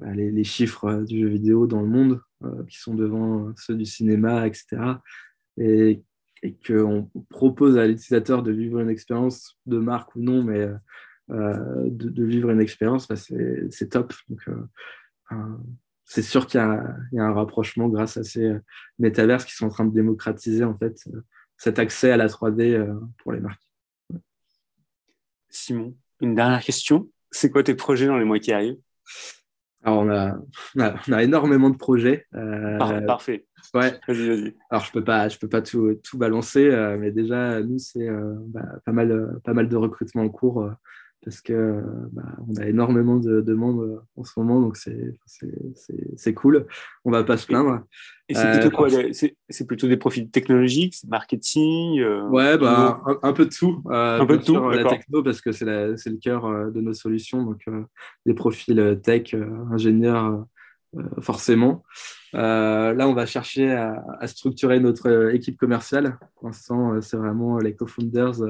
les, 0.00 0.44
chiffres 0.44 1.04
du 1.04 1.20
jeu 1.20 1.28
vidéo 1.28 1.66
dans 1.66 1.82
le 1.82 1.88
monde, 1.88 2.20
qui 2.68 2.78
sont 2.78 2.94
devant 2.94 3.52
ceux 3.56 3.74
du 3.74 3.86
cinéma, 3.86 4.46
etc., 4.46 4.76
et, 5.56 6.02
et 6.42 6.56
qu'on 6.66 7.10
propose 7.30 7.78
à 7.78 7.86
l'utilisateur 7.86 8.42
de 8.42 8.52
vivre 8.52 8.80
une 8.80 8.90
expérience 8.90 9.58
de 9.66 9.78
marque 9.78 10.14
ou 10.16 10.20
non, 10.20 10.42
mais 10.42 10.68
euh, 11.30 11.88
de, 11.88 12.24
vivre 12.24 12.50
une 12.50 12.60
expérience, 12.60 13.08
c'est 13.14 13.88
top. 13.88 14.12
Donc, 14.28 14.40
euh, 14.48 14.62
c'est 16.04 16.22
sûr 16.22 16.46
qu'il 16.46 16.60
y, 16.60 17.16
y, 17.16 17.18
a 17.18 17.24
un 17.24 17.32
rapprochement 17.32 17.88
grâce 17.88 18.16
à 18.16 18.24
ces 18.24 18.44
euh, 18.44 18.60
métaverses 18.98 19.44
qui 19.44 19.54
sont 19.54 19.66
en 19.66 19.70
train 19.70 19.84
de 19.84 19.94
démocratiser 19.94 20.64
en 20.64 20.74
fait 20.74 21.08
cet 21.56 21.78
accès 21.78 22.10
à 22.10 22.16
la 22.16 22.28
3D 22.28 22.94
pour 23.18 23.32
les 23.32 23.40
marques. 23.40 23.62
Simon, 25.48 25.96
une 26.20 26.34
dernière 26.34 26.62
question. 26.62 27.08
C'est 27.30 27.50
quoi 27.50 27.62
tes 27.62 27.74
projets 27.74 28.06
dans 28.06 28.18
les 28.18 28.24
mois 28.24 28.38
qui 28.38 28.52
arrivent? 28.52 28.78
Alors, 29.82 30.00
on 30.00 30.10
a, 30.10 30.38
on, 30.76 31.12
a, 31.12 31.22
énormément 31.22 31.70
de 31.70 31.76
projets. 31.76 32.26
Parfait. 33.06 33.46
Ouais. 33.72 34.00
Vas-y, 34.08 34.28
vas-y. 34.28 34.56
Alors, 34.70 34.84
je 34.84 34.88
ne 34.88 34.92
peux 34.92 35.04
pas, 35.04 35.28
je 35.28 35.38
peux 35.38 35.48
pas 35.48 35.62
tout, 35.62 35.94
tout 36.02 36.18
balancer, 36.18 36.68
mais 36.98 37.12
déjà, 37.12 37.60
nous, 37.62 37.78
c'est 37.78 38.08
bah, 38.48 38.80
pas, 38.84 38.92
mal, 38.92 39.40
pas 39.44 39.52
mal 39.52 39.68
de 39.68 39.76
recrutements 39.76 40.22
en 40.22 40.28
cours 40.28 40.68
parce 41.24 41.40
que 41.40 41.82
bah, 42.12 42.22
on 42.46 42.54
a 42.60 42.66
énormément 42.66 43.16
de 43.16 43.40
demandes 43.40 43.80
euh, 43.80 43.98
en 44.16 44.24
ce 44.24 44.38
moment, 44.38 44.60
donc 44.60 44.76
c'est 44.76 46.34
cool. 46.34 46.66
On 47.04 47.10
va 47.10 47.24
pas 47.24 47.38
se 47.38 47.46
plaindre. 47.46 47.80
Et 48.28 48.34
c'est 48.34 48.52
plutôt 48.52 48.70
quoi 48.70 48.92
euh, 48.92 49.10
C'est 49.48 49.66
plutôt 49.66 49.88
des 49.88 49.96
profils 49.96 50.30
technologiques, 50.30 50.96
marketing 51.08 52.00
euh, 52.00 52.28
Ouais, 52.28 52.58
bah, 52.58 53.02
un, 53.22 53.32
peu 53.32 53.46
de 53.46 53.50
tout. 53.50 53.82
un 53.90 54.24
peu 54.26 54.38
de 54.38 54.44
tout. 54.44 54.70
La 54.70 54.84
techno, 54.84 55.22
parce 55.22 55.40
que 55.40 55.52
c'est 55.52 55.64
le 55.64 56.18
cœur 56.18 56.70
de 56.70 56.80
nos 56.80 56.94
solutions, 56.94 57.42
donc 57.42 57.64
des 58.26 58.34
profils 58.34 59.00
tech, 59.02 59.34
ingénieurs, 59.72 60.44
forcément. 61.20 61.84
là, 62.32 63.06
on 63.08 63.14
va 63.14 63.26
chercher 63.26 63.72
à, 63.72 64.26
structurer 64.26 64.80
notre 64.80 65.34
équipe 65.34 65.56
commerciale. 65.56 66.18
Pour 66.36 66.48
l'instant, 66.48 67.00
c'est 67.00 67.16
vraiment 67.16 67.58
les 67.58 67.74
co-founders 67.74 68.40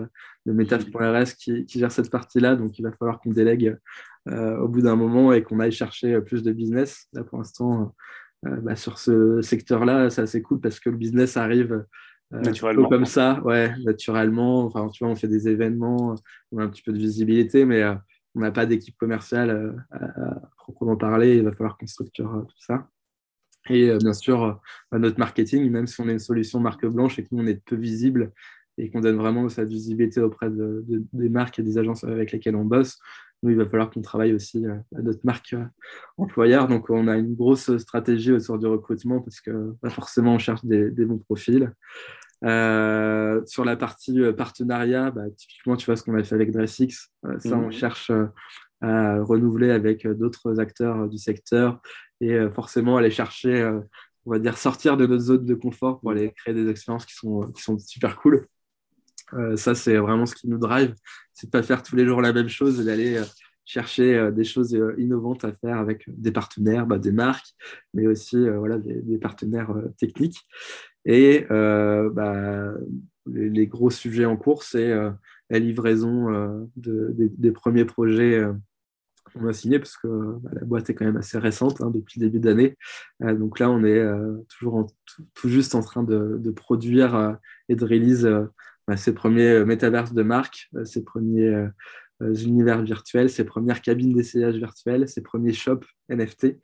de 0.46 0.52
Metaf.rs 0.52 1.36
qui, 1.36 1.64
qui, 1.66 1.78
gère 1.78 1.92
cette 1.92 2.10
partie-là. 2.10 2.56
Donc, 2.56 2.78
il 2.78 2.82
va 2.82 2.92
falloir 2.92 3.20
qu'on 3.20 3.30
délègue 3.30 3.76
euh, 4.26 4.56
au 4.56 4.68
bout 4.68 4.80
d'un 4.80 4.96
moment 4.96 5.34
et 5.34 5.42
qu'on 5.42 5.60
aille 5.60 5.72
chercher 5.72 6.18
plus 6.22 6.42
de 6.42 6.50
business. 6.50 7.08
Là, 7.12 7.24
pour 7.24 7.36
l'instant, 7.36 7.94
euh, 8.46 8.56
bah, 8.62 8.74
sur 8.74 8.98
ce 8.98 9.42
secteur-là, 9.42 10.08
c'est 10.08 10.22
assez 10.22 10.40
cool 10.40 10.60
parce 10.60 10.80
que 10.80 10.88
le 10.88 10.96
business 10.96 11.36
arrive 11.36 11.84
euh, 12.32 12.40
naturellement. 12.40 12.88
comme 12.88 13.04
ça, 13.04 13.42
ouais, 13.44 13.74
naturellement. 13.84 14.64
Enfin, 14.64 14.88
tu 14.88 15.04
vois, 15.04 15.12
on 15.12 15.16
fait 15.16 15.28
des 15.28 15.46
événements, 15.46 16.14
on 16.52 16.58
a 16.58 16.64
un 16.64 16.68
petit 16.68 16.80
peu 16.80 16.92
de 16.94 16.98
visibilité, 16.98 17.66
mais 17.66 17.84
on 18.34 18.40
n'a 18.40 18.50
pas 18.50 18.64
d'équipe 18.64 18.96
commerciale 18.96 19.76
à, 19.90 20.40
parler. 20.96 21.36
Il 21.36 21.42
va 21.42 21.52
falloir 21.52 21.76
qu'on 21.76 21.86
structure 21.86 22.44
tout 22.48 22.64
ça. 22.64 22.88
Et 23.70 23.96
bien 23.96 24.12
sûr, 24.12 24.60
notre 24.92 25.18
marketing, 25.18 25.70
même 25.70 25.86
si 25.86 25.98
on 26.00 26.08
est 26.08 26.12
une 26.12 26.18
solution 26.18 26.60
marque 26.60 26.84
blanche 26.84 27.18
et 27.18 27.22
que 27.22 27.28
nous, 27.32 27.42
on 27.42 27.46
est 27.46 27.64
peu 27.64 27.76
visible 27.76 28.32
et 28.76 28.90
qu'on 28.90 29.00
donne 29.00 29.16
vraiment 29.16 29.48
sa 29.48 29.64
visibilité 29.64 30.20
auprès 30.20 30.50
de, 30.50 30.84
des 31.12 31.28
marques 31.30 31.58
et 31.58 31.62
des 31.62 31.78
agences 31.78 32.04
avec 32.04 32.32
lesquelles 32.32 32.56
on 32.56 32.64
bosse, 32.64 32.98
nous, 33.44 33.50
il 33.50 33.56
va 33.56 33.66
falloir 33.66 33.90
qu'on 33.90 34.00
travaille 34.00 34.32
aussi 34.32 34.64
euh, 34.66 34.74
à 34.96 35.02
notre 35.02 35.20
marque 35.22 35.52
euh, 35.52 35.64
employeur. 36.16 36.66
Donc, 36.66 36.88
on 36.88 37.06
a 37.08 37.16
une 37.16 37.34
grosse 37.34 37.76
stratégie 37.76 38.32
autour 38.32 38.58
du 38.58 38.66
recrutement 38.66 39.20
parce 39.20 39.40
que 39.42 39.74
forcément, 39.90 40.34
on 40.34 40.38
cherche 40.38 40.64
des, 40.64 40.90
bons 41.04 41.18
profils. 41.18 41.70
Euh, 42.42 43.42
sur 43.46 43.64
la 43.64 43.76
partie 43.76 44.18
partenariat, 44.36 45.10
bah, 45.10 45.24
typiquement, 45.36 45.76
tu 45.76 45.86
vois 45.86 45.96
ce 45.96 46.02
qu'on 46.02 46.14
a 46.14 46.24
fait 46.24 46.34
avec 46.34 46.52
DressX. 46.52 47.10
ça, 47.38 47.56
on 47.56 47.66
mhm. 47.66 47.72
cherche 47.72 48.10
à 48.84 49.22
renouveler 49.22 49.70
avec 49.70 50.06
d'autres 50.06 50.60
acteurs 50.60 51.08
du 51.08 51.18
secteur 51.18 51.80
et 52.20 52.38
forcément 52.50 52.96
aller 52.96 53.10
chercher, 53.10 53.64
on 54.26 54.30
va 54.30 54.38
dire, 54.38 54.56
sortir 54.58 54.96
de 54.96 55.06
notre 55.06 55.22
zone 55.22 55.44
de 55.44 55.54
confort 55.54 56.00
pour 56.00 56.10
aller 56.10 56.32
créer 56.32 56.54
des 56.54 56.68
expériences 56.68 57.06
qui 57.06 57.14
sont, 57.14 57.50
qui 57.52 57.62
sont 57.62 57.78
super 57.78 58.16
cool. 58.16 58.46
Euh, 59.32 59.56
ça, 59.56 59.74
c'est 59.74 59.96
vraiment 59.96 60.26
ce 60.26 60.34
qui 60.34 60.48
nous 60.48 60.58
drive. 60.58 60.94
C'est 61.32 61.46
de 61.46 61.50
pas 61.50 61.62
faire 61.62 61.82
tous 61.82 61.96
les 61.96 62.06
jours 62.06 62.20
la 62.20 62.32
même 62.32 62.48
chose 62.48 62.80
et 62.80 62.84
d'aller 62.84 63.16
euh, 63.16 63.24
chercher 63.64 64.16
euh, 64.16 64.30
des 64.30 64.44
choses 64.44 64.78
innovantes 64.98 65.44
à 65.44 65.52
faire 65.52 65.78
avec 65.78 66.04
des 66.08 66.30
partenaires, 66.30 66.86
bah, 66.86 66.98
des 66.98 67.12
marques, 67.12 67.54
mais 67.94 68.06
aussi 68.06 68.48
voilà, 68.48 68.78
des, 68.78 69.18
partenaires 69.18 69.74
techniques. 69.98 70.38
Et 71.06 71.46
bah, 71.50 72.72
les, 73.26 73.66
gros 73.66 73.90
sujets 73.90 74.24
en 74.24 74.36
cours, 74.36 74.62
c'est 74.62 74.94
la 75.50 75.58
livraison 75.58 76.68
des, 76.76 77.52
premiers 77.52 77.84
projets 77.84 78.42
qu'on 79.34 79.46
a 79.48 79.52
signés, 79.52 79.78
parce 79.78 79.96
que 79.96 80.08
bah, 80.08 80.50
la 80.52 80.64
boîte 80.64 80.88
est 80.90 80.94
quand 80.94 81.04
même 81.04 81.16
assez 81.16 81.38
récente 81.38 81.80
hein, 81.80 81.90
depuis 81.92 82.20
le 82.20 82.26
début 82.26 82.40
d'année. 82.40 82.76
donc 83.20 83.58
là, 83.58 83.70
on 83.70 83.84
est 83.84 84.02
toujours 84.48 84.86
tout, 85.34 85.48
juste 85.48 85.74
en 85.74 85.82
train 85.82 86.02
de, 86.02 86.50
produire 86.50 87.38
et 87.68 87.76
de 87.76 87.84
release 87.84 88.28
bah, 88.86 88.96
ses 88.96 89.14
premiers 89.14 89.48
euh, 89.48 89.64
métaverses 89.64 90.12
de 90.12 90.22
marque, 90.22 90.68
euh, 90.76 90.84
ses 90.84 91.04
premiers 91.04 91.48
euh, 91.48 92.34
univers 92.34 92.82
virtuels, 92.82 93.30
ses 93.30 93.44
premières 93.44 93.80
cabines 93.80 94.12
d'essayage 94.12 94.56
virtuelles, 94.56 95.08
ses 95.08 95.22
premiers 95.22 95.52
shops 95.52 95.86
NFT. 96.08 96.58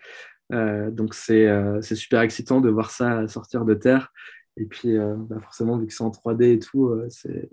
donc 0.51 1.15
c'est 1.15 1.83
super 1.95 2.21
excitant 2.21 2.61
de 2.61 2.69
voir 2.71 2.91
ça 2.91 3.27
sortir 3.29 3.65
de 3.65 3.75
terre. 3.75 4.13
Et 4.57 4.65
puis 4.67 4.97
bah, 4.97 5.41
forcément, 5.41 5.77
vu 5.77 5.87
que 5.87 5.93
c'est 5.93 6.05
en 6.05 6.11
3D 6.11 6.55
et 6.55 6.59
tout, 6.59 6.95
c'est 7.09 7.49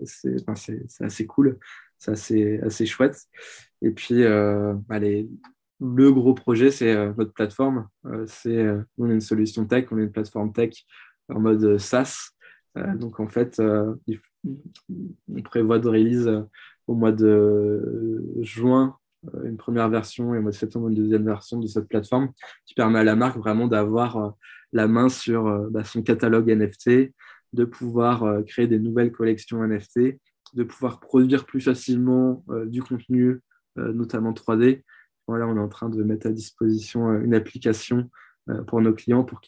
assez 1.00 1.26
cool, 1.26 1.58
c'est 1.98 2.12
assez, 2.12 2.60
assez 2.60 2.86
chouette. 2.86 3.18
Et 3.82 3.90
puis 3.90 4.24
les, 4.90 5.28
le 5.80 6.12
gros 6.12 6.34
projet, 6.34 6.70
c'est 6.70 6.94
notre 7.14 7.32
plateforme. 7.32 7.88
c'est, 8.26 8.66
on 8.96 9.10
est 9.10 9.14
une 9.14 9.20
solution 9.20 9.64
tech, 9.66 9.86
on 9.90 9.98
est 9.98 10.04
une 10.04 10.12
plateforme 10.12 10.52
tech 10.52 10.84
en 11.28 11.40
mode 11.40 11.78
SaaS. 11.78 12.30
donc 12.96 13.20
en 13.20 13.28
fait, 13.28 13.60
on 13.60 15.42
prévoit 15.44 15.78
de 15.78 15.88
release 15.88 16.30
au 16.86 16.94
mois 16.94 17.12
de 17.12 18.24
juin 18.40 18.96
une 19.44 19.56
première 19.56 19.88
version 19.88 20.34
et 20.34 20.38
au 20.38 20.42
mois 20.42 20.52
de 20.52 20.56
septembre 20.56 20.88
une 20.88 20.94
deuxième 20.94 21.24
version 21.24 21.58
de 21.58 21.66
cette 21.66 21.88
plateforme 21.88 22.30
qui 22.66 22.74
permet 22.74 23.00
à 23.00 23.04
la 23.04 23.16
marque 23.16 23.36
vraiment 23.36 23.66
d'avoir 23.66 24.34
la 24.72 24.86
main 24.86 25.08
sur 25.08 25.70
bah, 25.70 25.84
son 25.84 26.02
catalogue 26.02 26.50
NFT, 26.50 27.12
de 27.52 27.64
pouvoir 27.64 28.44
créer 28.44 28.66
des 28.66 28.78
nouvelles 28.78 29.12
collections 29.12 29.62
NFT, 29.66 30.18
de 30.54 30.62
pouvoir 30.62 31.00
produire 31.00 31.44
plus 31.44 31.60
facilement 31.60 32.44
du 32.66 32.82
contenu, 32.82 33.40
notamment 33.76 34.32
3D. 34.32 34.82
Voilà, 35.26 35.46
on 35.46 35.56
est 35.56 35.60
en 35.60 35.68
train 35.68 35.88
de 35.88 36.02
mettre 36.02 36.26
à 36.26 36.30
disposition 36.30 37.12
une 37.20 37.34
application 37.34 38.10
pour 38.66 38.80
nos 38.80 38.94
clients 38.94 39.24
pour, 39.24 39.40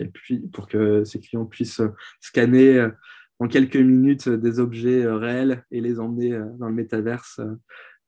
pour 0.52 0.68
que 0.68 1.04
ces 1.04 1.20
clients 1.20 1.46
puissent 1.46 1.80
scanner 2.20 2.88
en 3.38 3.48
quelques 3.48 3.76
minutes 3.76 4.28
des 4.28 4.60
objets 4.60 5.06
réels 5.06 5.64
et 5.70 5.80
les 5.80 5.98
emmener 5.98 6.38
dans 6.58 6.68
le 6.68 6.74
métaverse. 6.74 7.40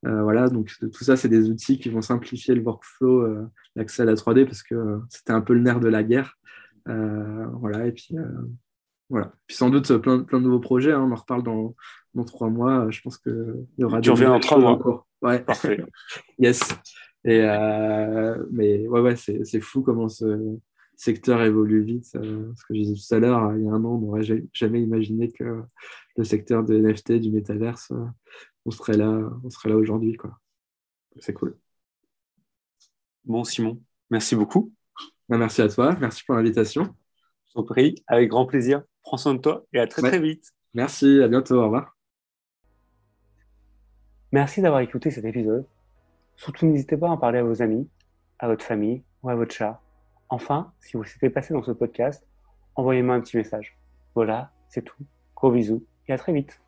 voilà, 0.02 0.48
donc 0.48 0.70
tout 0.80 1.04
ça, 1.04 1.16
c'est 1.16 1.28
des 1.28 1.48
outils 1.48 1.78
qui 1.78 1.88
vont 1.88 2.02
simplifier 2.02 2.54
le 2.54 2.62
workflow, 2.62 3.48
l'accès 3.74 4.02
à 4.02 4.04
la 4.04 4.14
3D, 4.14 4.44
parce 4.44 4.62
que 4.62 5.00
c'était 5.08 5.32
un 5.32 5.40
peu 5.40 5.54
le 5.54 5.60
nerf 5.60 5.80
de 5.80 5.88
la 5.88 6.02
guerre. 6.02 6.36
voilà, 6.86 7.86
et 7.86 7.92
puis 7.92 8.16
voilà. 9.12 9.34
Puis 9.46 9.56
sans 9.56 9.68
doute 9.68 9.94
plein, 9.98 10.20
plein 10.20 10.38
de 10.38 10.44
nouveaux 10.44 10.58
projets. 10.58 10.92
Hein. 10.92 11.06
on 11.06 11.12
en 11.12 11.16
reparle 11.16 11.42
dans, 11.42 11.76
dans 12.14 12.24
trois 12.24 12.48
mois. 12.48 12.90
Je 12.90 13.02
pense 13.02 13.18
qu'il 13.18 13.66
y 13.76 13.84
aura. 13.84 14.00
Tu 14.00 14.10
reviens 14.10 14.30
dans 14.30 14.40
trois 14.40 14.58
mois. 14.58 14.70
Encore. 14.70 15.06
Ouais. 15.20 15.40
Parfait. 15.40 15.84
yes. 16.38 16.62
Et 17.24 17.42
euh, 17.42 18.42
mais 18.50 18.88
ouais, 18.88 19.00
ouais, 19.00 19.14
c'est 19.16 19.60
fou 19.60 19.82
comment 19.82 20.08
ce 20.08 20.56
secteur 20.96 21.42
évolue 21.42 21.82
vite. 21.82 22.06
Euh, 22.16 22.50
ce 22.56 22.64
que 22.64 22.74
je 22.74 22.80
disais 22.80 22.94
tout 22.94 23.14
à 23.14 23.18
l'heure, 23.18 23.54
il 23.54 23.64
y 23.64 23.68
a 23.68 23.72
un 23.72 23.84
an, 23.84 23.96
on 23.96 23.98
n'aurait 23.98 24.22
jamais 24.54 24.80
imaginé 24.80 25.30
que 25.30 25.62
le 26.16 26.24
secteur 26.24 26.64
de 26.64 26.74
NFT, 26.74 27.12
du 27.12 27.30
métaverse, 27.30 27.92
euh, 27.92 28.06
on 28.64 28.70
serait 28.70 28.96
là, 28.96 29.30
on 29.44 29.50
serait 29.50 29.68
là 29.68 29.76
aujourd'hui. 29.76 30.16
C'est 31.18 31.34
cool. 31.34 31.54
Bon, 33.24 33.44
Simon, 33.44 33.78
merci 34.10 34.34
beaucoup. 34.34 34.72
Ben, 35.28 35.36
merci 35.36 35.60
à 35.60 35.68
toi. 35.68 35.94
Merci 36.00 36.24
pour 36.24 36.34
l'invitation. 36.34 36.96
Je 37.52 37.60
t'en 37.60 37.64
prie, 37.64 37.96
avec 38.06 38.30
grand 38.30 38.46
plaisir. 38.46 38.82
Prends 39.02 39.18
soin 39.18 39.34
de 39.34 39.40
toi 39.40 39.66
et 39.74 39.78
à 39.78 39.86
très 39.86 40.00
très 40.00 40.18
vite. 40.18 40.52
Merci, 40.72 41.20
à 41.22 41.28
bientôt. 41.28 41.56
Au 41.56 41.64
revoir. 41.64 41.98
Merci 44.32 44.62
d'avoir 44.62 44.80
écouté 44.80 45.10
cet 45.10 45.26
épisode. 45.26 45.66
Surtout, 46.36 46.64
n'hésitez 46.64 46.96
pas 46.96 47.08
à 47.08 47.10
en 47.10 47.18
parler 47.18 47.40
à 47.40 47.42
vos 47.42 47.60
amis, 47.60 47.86
à 48.38 48.48
votre 48.48 48.64
famille 48.64 49.02
ou 49.22 49.28
à 49.28 49.34
votre 49.34 49.54
chat. 49.54 49.82
Enfin, 50.30 50.72
si 50.80 50.96
vous 50.96 51.04
s'était 51.04 51.28
passé 51.28 51.52
dans 51.52 51.62
ce 51.62 51.72
podcast, 51.72 52.26
envoyez-moi 52.74 53.16
un 53.16 53.20
petit 53.20 53.36
message. 53.36 53.76
Voilà, 54.14 54.50
c'est 54.70 54.82
tout. 54.82 55.04
Gros 55.36 55.50
bisous 55.50 55.84
et 56.08 56.14
à 56.14 56.16
très 56.16 56.32
vite. 56.32 56.58